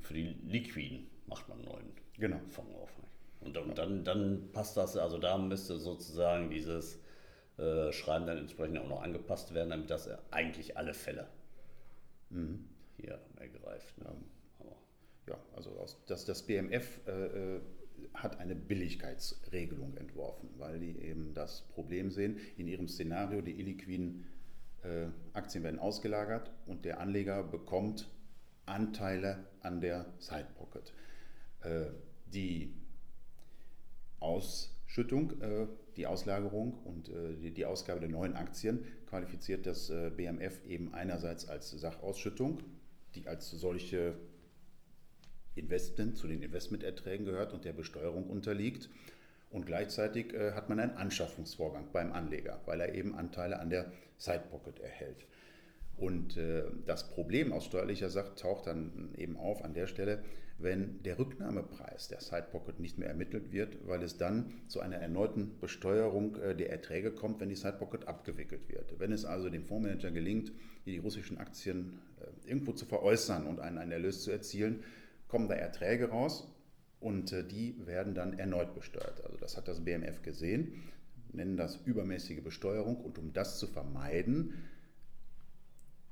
für 0.00 0.14
die 0.14 0.36
liquiden 0.44 1.06
macht 1.26 1.48
man 1.48 1.58
einen 1.58 1.68
neuen 1.68 1.92
genau. 2.18 2.40
Fonds 2.48 2.74
auf. 2.74 2.90
Und, 3.40 3.56
und 3.56 3.78
dann, 3.78 4.04
dann 4.04 4.50
passt 4.52 4.76
das, 4.76 4.96
also 4.96 5.18
da 5.18 5.38
müsste 5.38 5.78
sozusagen 5.78 6.50
dieses 6.50 7.00
äh, 7.58 7.92
Schreiben 7.92 8.26
dann 8.26 8.38
entsprechend 8.38 8.78
auch 8.78 8.88
noch 8.88 9.02
angepasst 9.02 9.54
werden, 9.54 9.70
damit 9.70 9.90
das 9.90 10.08
eigentlich 10.30 10.76
alle 10.76 10.94
Fälle 10.94 11.28
mhm. 12.30 12.68
hier 12.96 13.18
ergreift. 13.36 13.98
Ne? 13.98 14.12
Ja, 15.32 15.38
also 15.56 15.70
aus, 15.78 15.96
das, 16.06 16.26
das 16.26 16.42
BMF 16.42 17.00
äh, 17.06 17.10
äh, 17.56 17.60
hat 18.12 18.38
eine 18.38 18.54
Billigkeitsregelung 18.54 19.96
entworfen, 19.96 20.50
weil 20.58 20.78
die 20.78 20.98
eben 20.98 21.32
das 21.32 21.62
Problem 21.72 22.10
sehen, 22.10 22.38
in 22.58 22.68
ihrem 22.68 22.86
Szenario, 22.86 23.40
die 23.40 23.58
illiquiden 23.58 24.26
äh, 24.82 25.06
Aktien 25.32 25.64
werden 25.64 25.80
ausgelagert 25.80 26.50
und 26.66 26.84
der 26.84 27.00
Anleger 27.00 27.42
bekommt 27.44 28.10
Anteile 28.66 29.46
an 29.60 29.80
der 29.80 30.04
Side 30.18 30.48
Pocket. 30.58 30.92
Äh, 31.62 31.86
die 32.26 32.74
Ausschüttung, 34.20 35.40
äh, 35.40 35.66
die 35.96 36.06
Auslagerung 36.06 36.74
und 36.84 37.08
äh, 37.08 37.50
die 37.50 37.64
Ausgabe 37.64 38.00
der 38.00 38.10
neuen 38.10 38.36
Aktien 38.36 38.84
qualifiziert 39.06 39.66
das 39.66 39.92
BMF 40.16 40.64
eben 40.66 40.92
einerseits 40.94 41.46
als 41.46 41.70
Sachausschüttung, 41.70 42.62
die 43.14 43.28
als 43.28 43.50
solche 43.50 44.14
Investment 45.54 46.16
zu 46.16 46.26
den 46.26 46.42
Investmenterträgen 46.42 47.26
gehört 47.26 47.52
und 47.52 47.64
der 47.64 47.72
Besteuerung 47.72 48.28
unterliegt. 48.28 48.88
Und 49.50 49.66
gleichzeitig 49.66 50.32
hat 50.32 50.70
man 50.70 50.80
einen 50.80 50.96
Anschaffungsvorgang 50.96 51.88
beim 51.92 52.10
Anleger, 52.12 52.60
weil 52.64 52.80
er 52.80 52.94
eben 52.94 53.14
Anteile 53.14 53.60
an 53.60 53.68
der 53.68 53.92
Sidepocket 54.16 54.80
erhält. 54.80 55.26
Und 55.98 56.38
das 56.86 57.10
Problem 57.10 57.52
aus 57.52 57.66
steuerlicher 57.66 58.08
Sicht 58.08 58.36
taucht 58.38 58.66
dann 58.66 59.10
eben 59.18 59.36
auf 59.36 59.62
an 59.62 59.74
der 59.74 59.86
Stelle, 59.88 60.24
wenn 60.62 61.02
der 61.02 61.18
Rücknahmepreis 61.18 62.08
der 62.08 62.20
Sidepocket 62.20 62.80
nicht 62.80 62.98
mehr 62.98 63.08
ermittelt 63.08 63.52
wird, 63.52 63.86
weil 63.86 64.02
es 64.02 64.16
dann 64.16 64.52
zu 64.68 64.80
einer 64.80 64.96
erneuten 64.96 65.58
Besteuerung 65.60 66.36
äh, 66.36 66.54
der 66.54 66.70
Erträge 66.70 67.10
kommt, 67.10 67.40
wenn 67.40 67.48
die 67.48 67.56
Sidepocket 67.56 68.06
abgewickelt 68.06 68.68
wird. 68.68 68.98
Wenn 68.98 69.12
es 69.12 69.24
also 69.24 69.50
dem 69.50 69.64
Fondsmanager 69.64 70.10
gelingt, 70.10 70.52
die 70.86 70.98
russischen 70.98 71.38
Aktien 71.38 71.98
äh, 72.20 72.48
irgendwo 72.48 72.72
zu 72.72 72.86
veräußern 72.86 73.46
und 73.46 73.60
einen, 73.60 73.78
einen 73.78 73.92
Erlös 73.92 74.22
zu 74.22 74.30
erzielen, 74.30 74.84
kommen 75.32 75.48
da 75.48 75.54
Erträge 75.54 76.10
raus 76.10 76.46
und 77.00 77.32
äh, 77.32 77.42
die 77.42 77.74
werden 77.86 78.14
dann 78.14 78.38
erneut 78.38 78.74
besteuert. 78.74 79.24
Also 79.24 79.38
das 79.38 79.56
hat 79.56 79.66
das 79.66 79.82
BMF 79.82 80.20
gesehen, 80.20 80.82
nennen 81.32 81.56
das 81.56 81.76
übermäßige 81.86 82.44
Besteuerung 82.44 82.96
und 82.98 83.16
um 83.16 83.32
das 83.32 83.58
zu 83.58 83.66
vermeiden, 83.66 84.52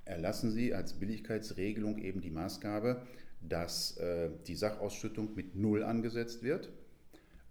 erlassen 0.07 0.51
sie 0.51 0.73
als 0.73 0.95
Billigkeitsregelung 0.95 1.99
eben 1.99 2.23
die 2.23 2.31
Maßgabe, 2.31 3.03
dass 3.43 3.99
äh, 3.99 4.31
die 4.47 4.57
Sachausschüttung 4.57 5.35
mit 5.35 5.55
Null 5.55 5.83
angesetzt 5.83 6.43
wird 6.43 6.73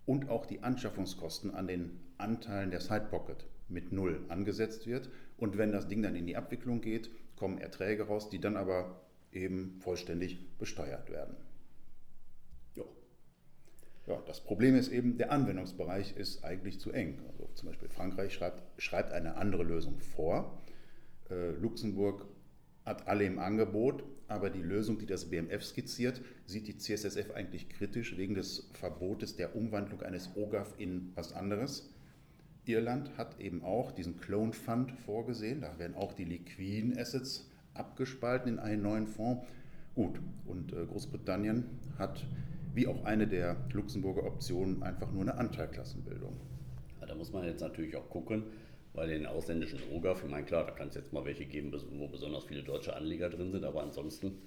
und 0.08 0.28
auch 0.28 0.48
die 0.48 0.64
Anschaffungskosten 0.64 1.54
an 1.54 1.68
den 1.68 2.00
Anteilen 2.18 2.72
der 2.72 2.82
Sidepocket 2.82 3.46
mit 3.68 3.92
Null 3.92 4.26
angesetzt 4.30 4.88
wird. 4.88 5.12
Und 5.38 5.60
wenn 5.60 5.72
das 5.72 5.88
Ding 5.88 6.02
dann 6.02 6.16
in 6.16 6.26
die 6.26 6.36
Abwicklung 6.36 6.82
geht, 6.82 7.12
kommen 7.36 7.60
Erträge 7.60 8.08
raus, 8.08 8.28
die 8.32 8.40
dann 8.40 8.58
aber 8.58 9.04
eben 9.32 9.78
vollständig 9.82 10.58
besteuert 10.58 11.12
werden. 11.12 11.36
Ja. 14.10 14.20
Das 14.26 14.42
Problem 14.42 14.76
ist 14.76 14.92
eben, 14.92 15.18
der 15.18 15.32
Anwendungsbereich 15.32 16.18
ist 16.18 16.44
eigentlich 16.44 16.80
zu 16.80 16.92
eng. 16.92 17.20
Also 17.30 17.48
zum 17.54 17.70
Beispiel 17.70 17.90
Frankreich 17.90 18.34
schreibt, 18.34 18.64
schreibt 18.82 19.14
eine 19.14 19.38
andere 19.38 19.64
Lösung 19.64 20.00
vor. 20.00 20.60
Äh, 21.30 21.52
Luxemburg 21.52 22.26
hat 22.86 23.08
alle 23.08 23.26
im 23.26 23.38
Angebot, 23.38 24.04
aber 24.28 24.50
die 24.50 24.64
Lösung, 24.64 24.98
die 24.98 25.06
das 25.06 25.30
BMF 25.30 25.64
skizziert, 25.64 26.22
sieht 26.48 26.68
die 26.68 26.78
CSSF 26.78 27.32
eigentlich 27.36 27.70
kritisch 27.70 28.18
wegen 28.18 28.34
des 28.34 28.72
Verbotes 28.74 29.36
der 29.36 29.56
Umwandlung 29.56 30.02
eines 30.02 30.36
OGAF 30.36 30.74
in 30.80 31.12
was 31.14 31.34
anderes. 31.34 31.94
Irland 32.66 33.16
hat 33.18 33.40
eben 33.40 33.64
auch 33.64 33.92
diesen 33.92 34.20
Clone 34.20 34.54
Fund 34.54 34.92
vorgesehen, 34.92 35.62
da 35.62 35.78
werden 35.78 35.96
auch 35.96 36.14
die 36.14 36.26
liquiden 36.26 36.98
Assets 36.98 37.50
abgespalten 37.76 38.54
in 38.54 38.60
einen 38.60 38.82
neuen 38.82 39.08
Fonds. 39.08 39.46
Gut, 39.94 40.20
und 40.46 40.74
äh, 40.74 40.86
Großbritannien 40.86 41.66
hat 41.98 42.26
wie 42.74 42.88
auch 42.88 43.04
eine 43.06 43.28
der 43.28 43.58
Luxemburger 43.72 44.24
Optionen 44.24 44.84
einfach 44.84 45.12
nur 45.12 45.24
eine 45.24 45.36
Anteilklassenbildung. 45.36 46.40
Ja, 47.00 47.08
da 47.08 47.16
muss 47.16 47.32
man 47.32 47.46
jetzt 47.46 47.62
natürlich 47.62 47.96
auch 47.96 48.10
gucken, 48.10 48.44
bei 48.94 49.06
den 49.06 49.26
ausländischen 49.26 49.80
OGAF, 49.92 50.24
ich 50.24 50.30
meine, 50.30 50.46
klar, 50.46 50.66
da 50.66 50.72
kann 50.72 50.90
es 50.90 50.96
jetzt 50.96 51.14
mal 51.14 51.26
welche 51.26 51.46
geben, 51.46 51.72
wo 51.94 52.08
besonders 52.08 52.46
viele 52.46 52.64
deutsche 52.64 52.96
Anleger 52.96 53.30
drin 53.30 53.52
sind, 53.52 53.64
aber 53.64 53.84
ansonsten, 53.84 54.42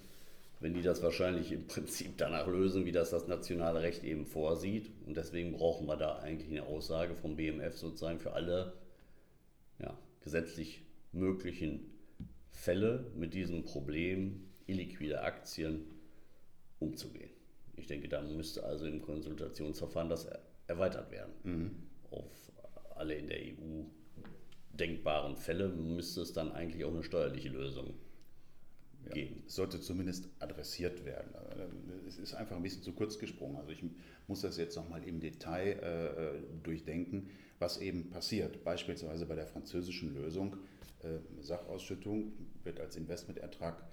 wenn 0.59 0.73
die 0.73 0.81
das 0.81 1.01
wahrscheinlich 1.01 1.51
im 1.51 1.67
Prinzip 1.67 2.17
danach 2.17 2.47
lösen, 2.47 2.85
wie 2.85 2.91
das 2.91 3.09
das 3.09 3.27
nationale 3.27 3.81
Recht 3.81 4.03
eben 4.03 4.25
vorsieht, 4.25 4.91
und 5.05 5.17
deswegen 5.17 5.53
brauchen 5.53 5.87
wir 5.87 5.97
da 5.97 6.19
eigentlich 6.19 6.49
eine 6.49 6.63
Aussage 6.63 7.15
vom 7.15 7.35
BMF 7.35 7.77
sozusagen 7.77 8.19
für 8.19 8.33
alle 8.33 8.73
ja, 9.79 9.97
gesetzlich 10.21 10.81
möglichen 11.11 11.91
Fälle 12.51 13.11
mit 13.15 13.33
diesem 13.33 13.63
Problem 13.63 14.45
illiquide 14.67 15.21
Aktien 15.21 15.85
umzugehen. 16.79 17.29
Ich 17.75 17.87
denke, 17.87 18.07
da 18.07 18.21
müsste 18.21 18.63
also 18.63 18.85
im 18.85 19.01
Konsultationsverfahren 19.01 20.09
das 20.09 20.27
erweitert 20.67 21.11
werden. 21.11 21.33
Mhm. 21.43 21.71
Auf 22.11 22.51
alle 22.95 23.15
in 23.15 23.27
der 23.27 23.39
EU 23.39 23.83
denkbaren 24.73 25.35
Fälle 25.35 25.69
müsste 25.69 26.21
es 26.21 26.33
dann 26.33 26.51
eigentlich 26.51 26.83
auch 26.85 26.93
eine 26.93 27.03
steuerliche 27.03 27.49
Lösung 27.49 27.93
ja, 29.05 29.11
geben. 29.11 29.43
Sollte 29.47 29.79
zumindest 29.79 30.29
adressiert 30.39 31.05
werden. 31.05 31.33
Es 32.07 32.17
ist 32.17 32.33
einfach 32.33 32.55
ein 32.55 32.63
bisschen 32.63 32.83
zu 32.83 32.93
kurz 32.93 33.19
gesprungen. 33.19 33.57
Also 33.57 33.71
ich 33.71 33.83
muss 34.27 34.41
das 34.41 34.57
jetzt 34.57 34.75
nochmal 34.75 35.03
im 35.03 35.19
Detail 35.19 35.79
äh, 35.79 36.63
durchdenken, 36.63 37.29
was 37.59 37.77
eben 37.79 38.09
passiert. 38.09 38.63
Beispielsweise 38.63 39.25
bei 39.25 39.35
der 39.35 39.47
französischen 39.47 40.13
Lösung. 40.13 40.57
Äh, 41.03 41.19
Sachausschüttung 41.41 42.33
wird 42.63 42.79
als 42.79 42.95
Investmentertrag 42.95 43.83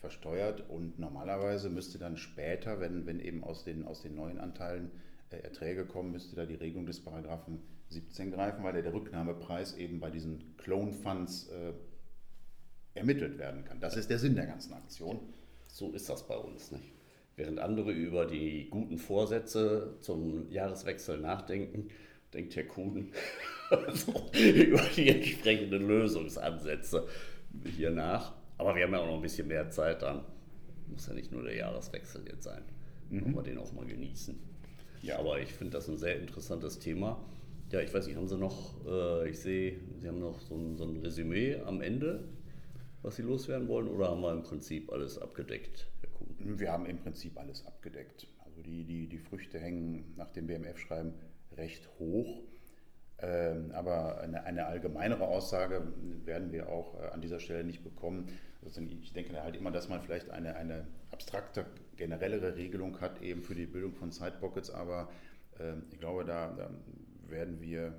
versteuert 0.00 0.68
und 0.68 0.98
normalerweise 0.98 1.68
müsste 1.68 1.98
dann 1.98 2.16
später, 2.16 2.80
wenn, 2.80 3.06
wenn 3.06 3.20
eben 3.20 3.44
aus 3.44 3.64
den, 3.64 3.84
aus 3.84 4.02
den 4.02 4.14
neuen 4.14 4.38
Anteilen 4.38 4.90
äh, 5.30 5.36
Erträge 5.36 5.84
kommen, 5.86 6.12
müsste 6.12 6.36
da 6.36 6.46
die 6.46 6.54
Regelung 6.54 6.86
des 6.86 7.00
Paragraphen 7.00 7.60
17 7.90 8.30
greifen, 8.30 8.64
weil 8.64 8.82
der 8.82 8.92
Rücknahmepreis 8.92 9.76
eben 9.76 10.00
bei 10.00 10.10
diesen 10.10 10.56
Clone 10.56 10.92
Funds 10.92 11.48
äh, 11.48 11.72
ermittelt 12.94 13.38
werden 13.38 13.64
kann. 13.64 13.80
Das 13.80 13.96
ist 13.96 14.10
der 14.10 14.18
Sinn 14.18 14.34
der 14.34 14.46
ganzen 14.46 14.72
Aktion. 14.72 15.20
So 15.66 15.92
ist 15.92 16.08
das 16.08 16.26
bei 16.26 16.36
uns 16.36 16.72
nicht. 16.72 16.92
Während 17.36 17.58
andere 17.58 17.92
über 17.92 18.26
die 18.26 18.68
guten 18.70 18.98
Vorsätze 18.98 19.96
zum 20.00 20.50
Jahreswechsel 20.50 21.18
nachdenken, 21.18 21.88
denkt 22.34 22.56
Herr 22.56 22.64
Kuhn 22.64 23.12
über 24.44 24.82
die 24.96 25.08
entsprechenden 25.08 25.86
Lösungsansätze 25.86 27.06
hier 27.64 27.90
nach. 27.90 28.39
Aber 28.60 28.76
wir 28.76 28.84
haben 28.84 28.92
ja 28.92 29.00
auch 29.00 29.06
noch 29.06 29.14
ein 29.14 29.22
bisschen 29.22 29.48
mehr 29.48 29.70
Zeit, 29.70 30.02
dann 30.02 30.20
muss 30.86 31.06
ja 31.06 31.14
nicht 31.14 31.32
nur 31.32 31.42
der 31.42 31.56
Jahreswechsel 31.56 32.22
jetzt 32.28 32.42
sein. 32.42 32.62
Mhm. 33.08 33.24
Wollen 33.24 33.34
wir 33.36 33.42
den 33.42 33.58
auch 33.58 33.72
mal 33.72 33.86
genießen. 33.86 34.38
Ja. 35.00 35.18
Aber 35.18 35.40
ich 35.40 35.50
finde 35.50 35.72
das 35.72 35.88
ein 35.88 35.96
sehr 35.96 36.20
interessantes 36.20 36.78
Thema. 36.78 37.24
Ja, 37.72 37.80
ich 37.80 37.94
weiß 37.94 38.06
nicht, 38.06 38.16
haben 38.16 38.28
Sie 38.28 38.36
noch, 38.36 38.84
äh, 38.86 39.30
ich 39.30 39.38
sehe, 39.38 39.78
Sie 39.98 40.06
haben 40.06 40.18
noch 40.18 40.40
so 40.40 40.56
ein, 40.56 40.76
so 40.76 40.84
ein 40.84 40.98
Resümee 40.98 41.56
am 41.64 41.80
Ende, 41.80 42.28
was 43.00 43.16
Sie 43.16 43.22
loswerden 43.22 43.66
wollen, 43.66 43.88
oder 43.88 44.08
haben 44.08 44.20
wir 44.20 44.32
im 44.32 44.42
Prinzip 44.42 44.92
alles 44.92 45.16
abgedeckt, 45.16 45.86
Herr 46.02 46.10
Kuhn? 46.10 46.58
Wir 46.58 46.70
haben 46.70 46.84
im 46.84 46.98
Prinzip 46.98 47.38
alles 47.38 47.64
abgedeckt. 47.66 48.26
Also 48.44 48.60
die, 48.60 48.84
die, 48.84 49.06
die 49.06 49.18
Früchte 49.18 49.58
hängen 49.58 50.12
nach 50.18 50.30
dem 50.32 50.46
BMF-Schreiben 50.46 51.14
recht 51.56 51.88
hoch. 51.98 52.42
Ähm, 53.22 53.70
aber 53.72 54.20
eine, 54.20 54.44
eine, 54.44 54.66
allgemeinere 54.66 55.26
Aussage 55.26 55.82
werden 56.24 56.52
wir 56.52 56.70
auch 56.70 56.98
äh, 56.98 57.08
an 57.08 57.20
dieser 57.20 57.38
Stelle 57.38 57.64
nicht 57.64 57.84
bekommen. 57.84 58.28
Ich 59.02 59.12
denke 59.12 59.42
halt 59.42 59.56
immer, 59.56 59.70
dass 59.70 59.88
man 59.88 60.00
vielleicht 60.00 60.30
eine, 60.30 60.56
eine 60.56 60.86
abstrakte, 61.10 61.66
generellere 61.96 62.56
Regelung 62.56 63.00
hat, 63.00 63.20
eben 63.20 63.42
für 63.42 63.54
die 63.54 63.66
Bildung 63.66 63.94
von 63.94 64.10
Sidepockets, 64.10 64.70
aber 64.70 65.10
äh, 65.58 65.74
ich 65.90 65.98
glaube, 66.00 66.24
da, 66.24 66.50
da 66.56 66.70
werden 67.28 67.60
wir, 67.60 67.94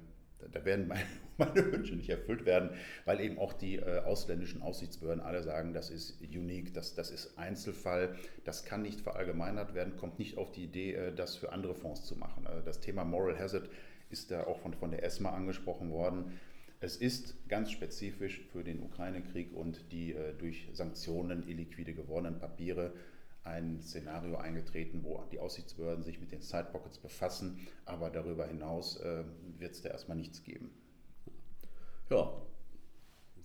da 0.52 0.66
werden 0.66 0.88
meine, 0.88 1.04
meine, 1.38 1.72
Wünsche 1.72 1.96
nicht 1.96 2.10
erfüllt 2.10 2.46
werden, 2.46 2.72
weil 3.06 3.22
eben 3.22 3.38
auch 3.38 3.54
die 3.54 3.76
äh, 3.76 4.00
ausländischen 4.00 4.64
Aufsichtsbehörden 4.64 5.22
alle 5.24 5.44
sagen, 5.44 5.74
das 5.74 5.92
ist 5.92 6.20
unique, 6.22 6.74
das, 6.74 6.96
das 6.96 7.12
ist 7.12 7.38
Einzelfall, 7.38 8.16
das 8.44 8.66
kann 8.66 8.82
nicht 8.82 9.02
verallgemeinert 9.02 9.76
werden, 9.76 9.98
kommt 9.98 10.18
nicht 10.18 10.38
auf 10.38 10.52
die 10.52 10.64
Idee, 10.64 10.94
äh, 10.94 11.14
das 11.14 11.36
für 11.36 11.52
andere 11.52 11.76
Fonds 11.76 12.06
zu 12.06 12.16
machen. 12.16 12.48
Also 12.48 12.62
das 12.62 12.80
Thema 12.80 13.04
Moral 13.04 13.38
Hazard 13.38 13.70
ist 14.12 14.32
da 14.32 14.46
auch 14.46 14.60
von, 14.60 14.74
von 14.74 14.92
der 14.92 15.04
ESMA 15.04 15.32
angesprochen 15.32 15.92
worden. 15.92 16.40
Es 16.80 16.96
ist 16.98 17.48
ganz 17.48 17.72
spezifisch 17.72 18.42
für 18.52 18.64
den 18.64 18.82
Ukraine-Krieg 18.82 19.54
und 19.54 19.92
die 19.92 20.14
äh, 20.14 20.34
durch 20.34 20.70
Sanktionen 20.74 21.48
illiquide 21.48 21.94
gewordenen 21.94 22.40
Papiere 22.40 22.94
ein 23.44 23.82
Szenario 23.82 24.38
eingetreten, 24.38 25.04
wo 25.04 25.24
die 25.32 25.40
Aussichtsbehörden 25.40 26.04
sich 26.04 26.20
mit 26.20 26.32
den 26.32 26.42
Sidepockets 26.42 27.00
befassen, 27.00 27.68
aber 27.86 28.10
darüber 28.10 28.46
hinaus 28.48 28.98
äh, 28.98 29.24
wird 29.58 29.74
es 29.74 29.82
da 29.82 29.90
erstmal 29.90 30.18
nichts 30.18 30.44
geben. 30.44 30.72
Ja, 32.10 32.34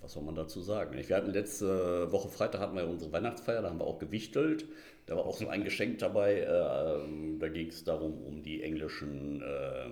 was 0.00 0.12
soll 0.12 0.22
man 0.22 0.34
dazu 0.34 0.60
sagen? 0.60 0.96
Wir 0.96 1.16
hatten 1.16 1.32
letzte 1.32 2.10
Woche 2.12 2.28
Freitag 2.28 2.60
hatten 2.60 2.76
wir 2.76 2.86
unsere 2.86 3.12
Weihnachtsfeier, 3.12 3.62
da 3.62 3.70
haben 3.70 3.80
wir 3.80 3.86
auch 3.86 3.98
gewichtelt. 3.98 4.66
Da 5.06 5.16
war 5.16 5.24
auch 5.24 5.36
so 5.36 5.48
ein 5.48 5.64
Geschenk 5.64 5.98
dabei. 5.98 6.40
Äh, 6.40 7.38
da 7.38 7.48
ging 7.48 7.68
es 7.68 7.84
darum, 7.84 8.22
um 8.24 8.42
die 8.42 8.62
englischen, 8.62 9.42
äh, 9.42 9.90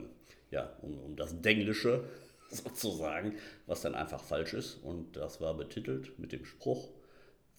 ja, 0.51 0.73
um, 0.83 0.99
um 0.99 1.17
das 1.17 1.41
Denglische 1.41 2.05
sozusagen, 2.49 3.35
was 3.67 3.83
dann 3.83 3.95
einfach 3.95 4.23
falsch 4.23 4.55
ist. 4.55 4.75
Und 4.83 5.17
das 5.17 5.41
war 5.41 5.55
betitelt 5.55 6.19
mit 6.19 6.33
dem 6.33 6.45
Spruch, 6.45 6.89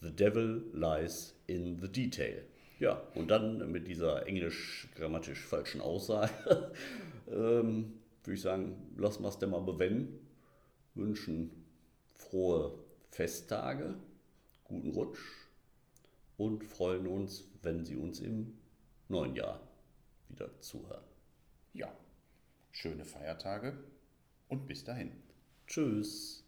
The 0.01 0.12
devil 0.12 0.63
lies 0.73 1.34
in 1.47 1.79
the 1.79 1.88
detail. 1.88 2.43
Ja, 2.79 3.01
und 3.15 3.31
dann 3.31 3.71
mit 3.71 3.88
dieser 3.88 4.27
englisch-grammatisch 4.27 5.39
falschen 5.39 5.79
Aussage 5.79 6.31
ähm, 7.31 7.93
würde 8.23 8.36
ich 8.36 8.41
sagen, 8.41 8.75
lassen 8.97 9.23
wir 9.23 9.29
es 9.29 9.39
denn 9.39 9.49
mal 9.49 9.62
bewenden. 9.62 10.19
Wünschen 10.93 11.64
frohe 12.15 12.78
Festtage, 13.12 13.95
guten 14.63 14.91
Rutsch 14.91 15.19
und 16.38 16.63
freuen 16.63 17.08
uns, 17.08 17.45
wenn 17.62 17.86
Sie 17.86 17.95
uns 17.95 18.19
im 18.19 18.58
neuen 19.08 19.36
Jahr 19.36 19.62
wieder 20.30 20.60
zuhören. 20.62 21.04
Ja, 21.73 21.95
schöne 22.71 23.06
Feiertage 23.06 23.78
und 24.49 24.65
bis 24.67 24.84
dahin. 24.84 25.12
Tschüss. 25.67 26.44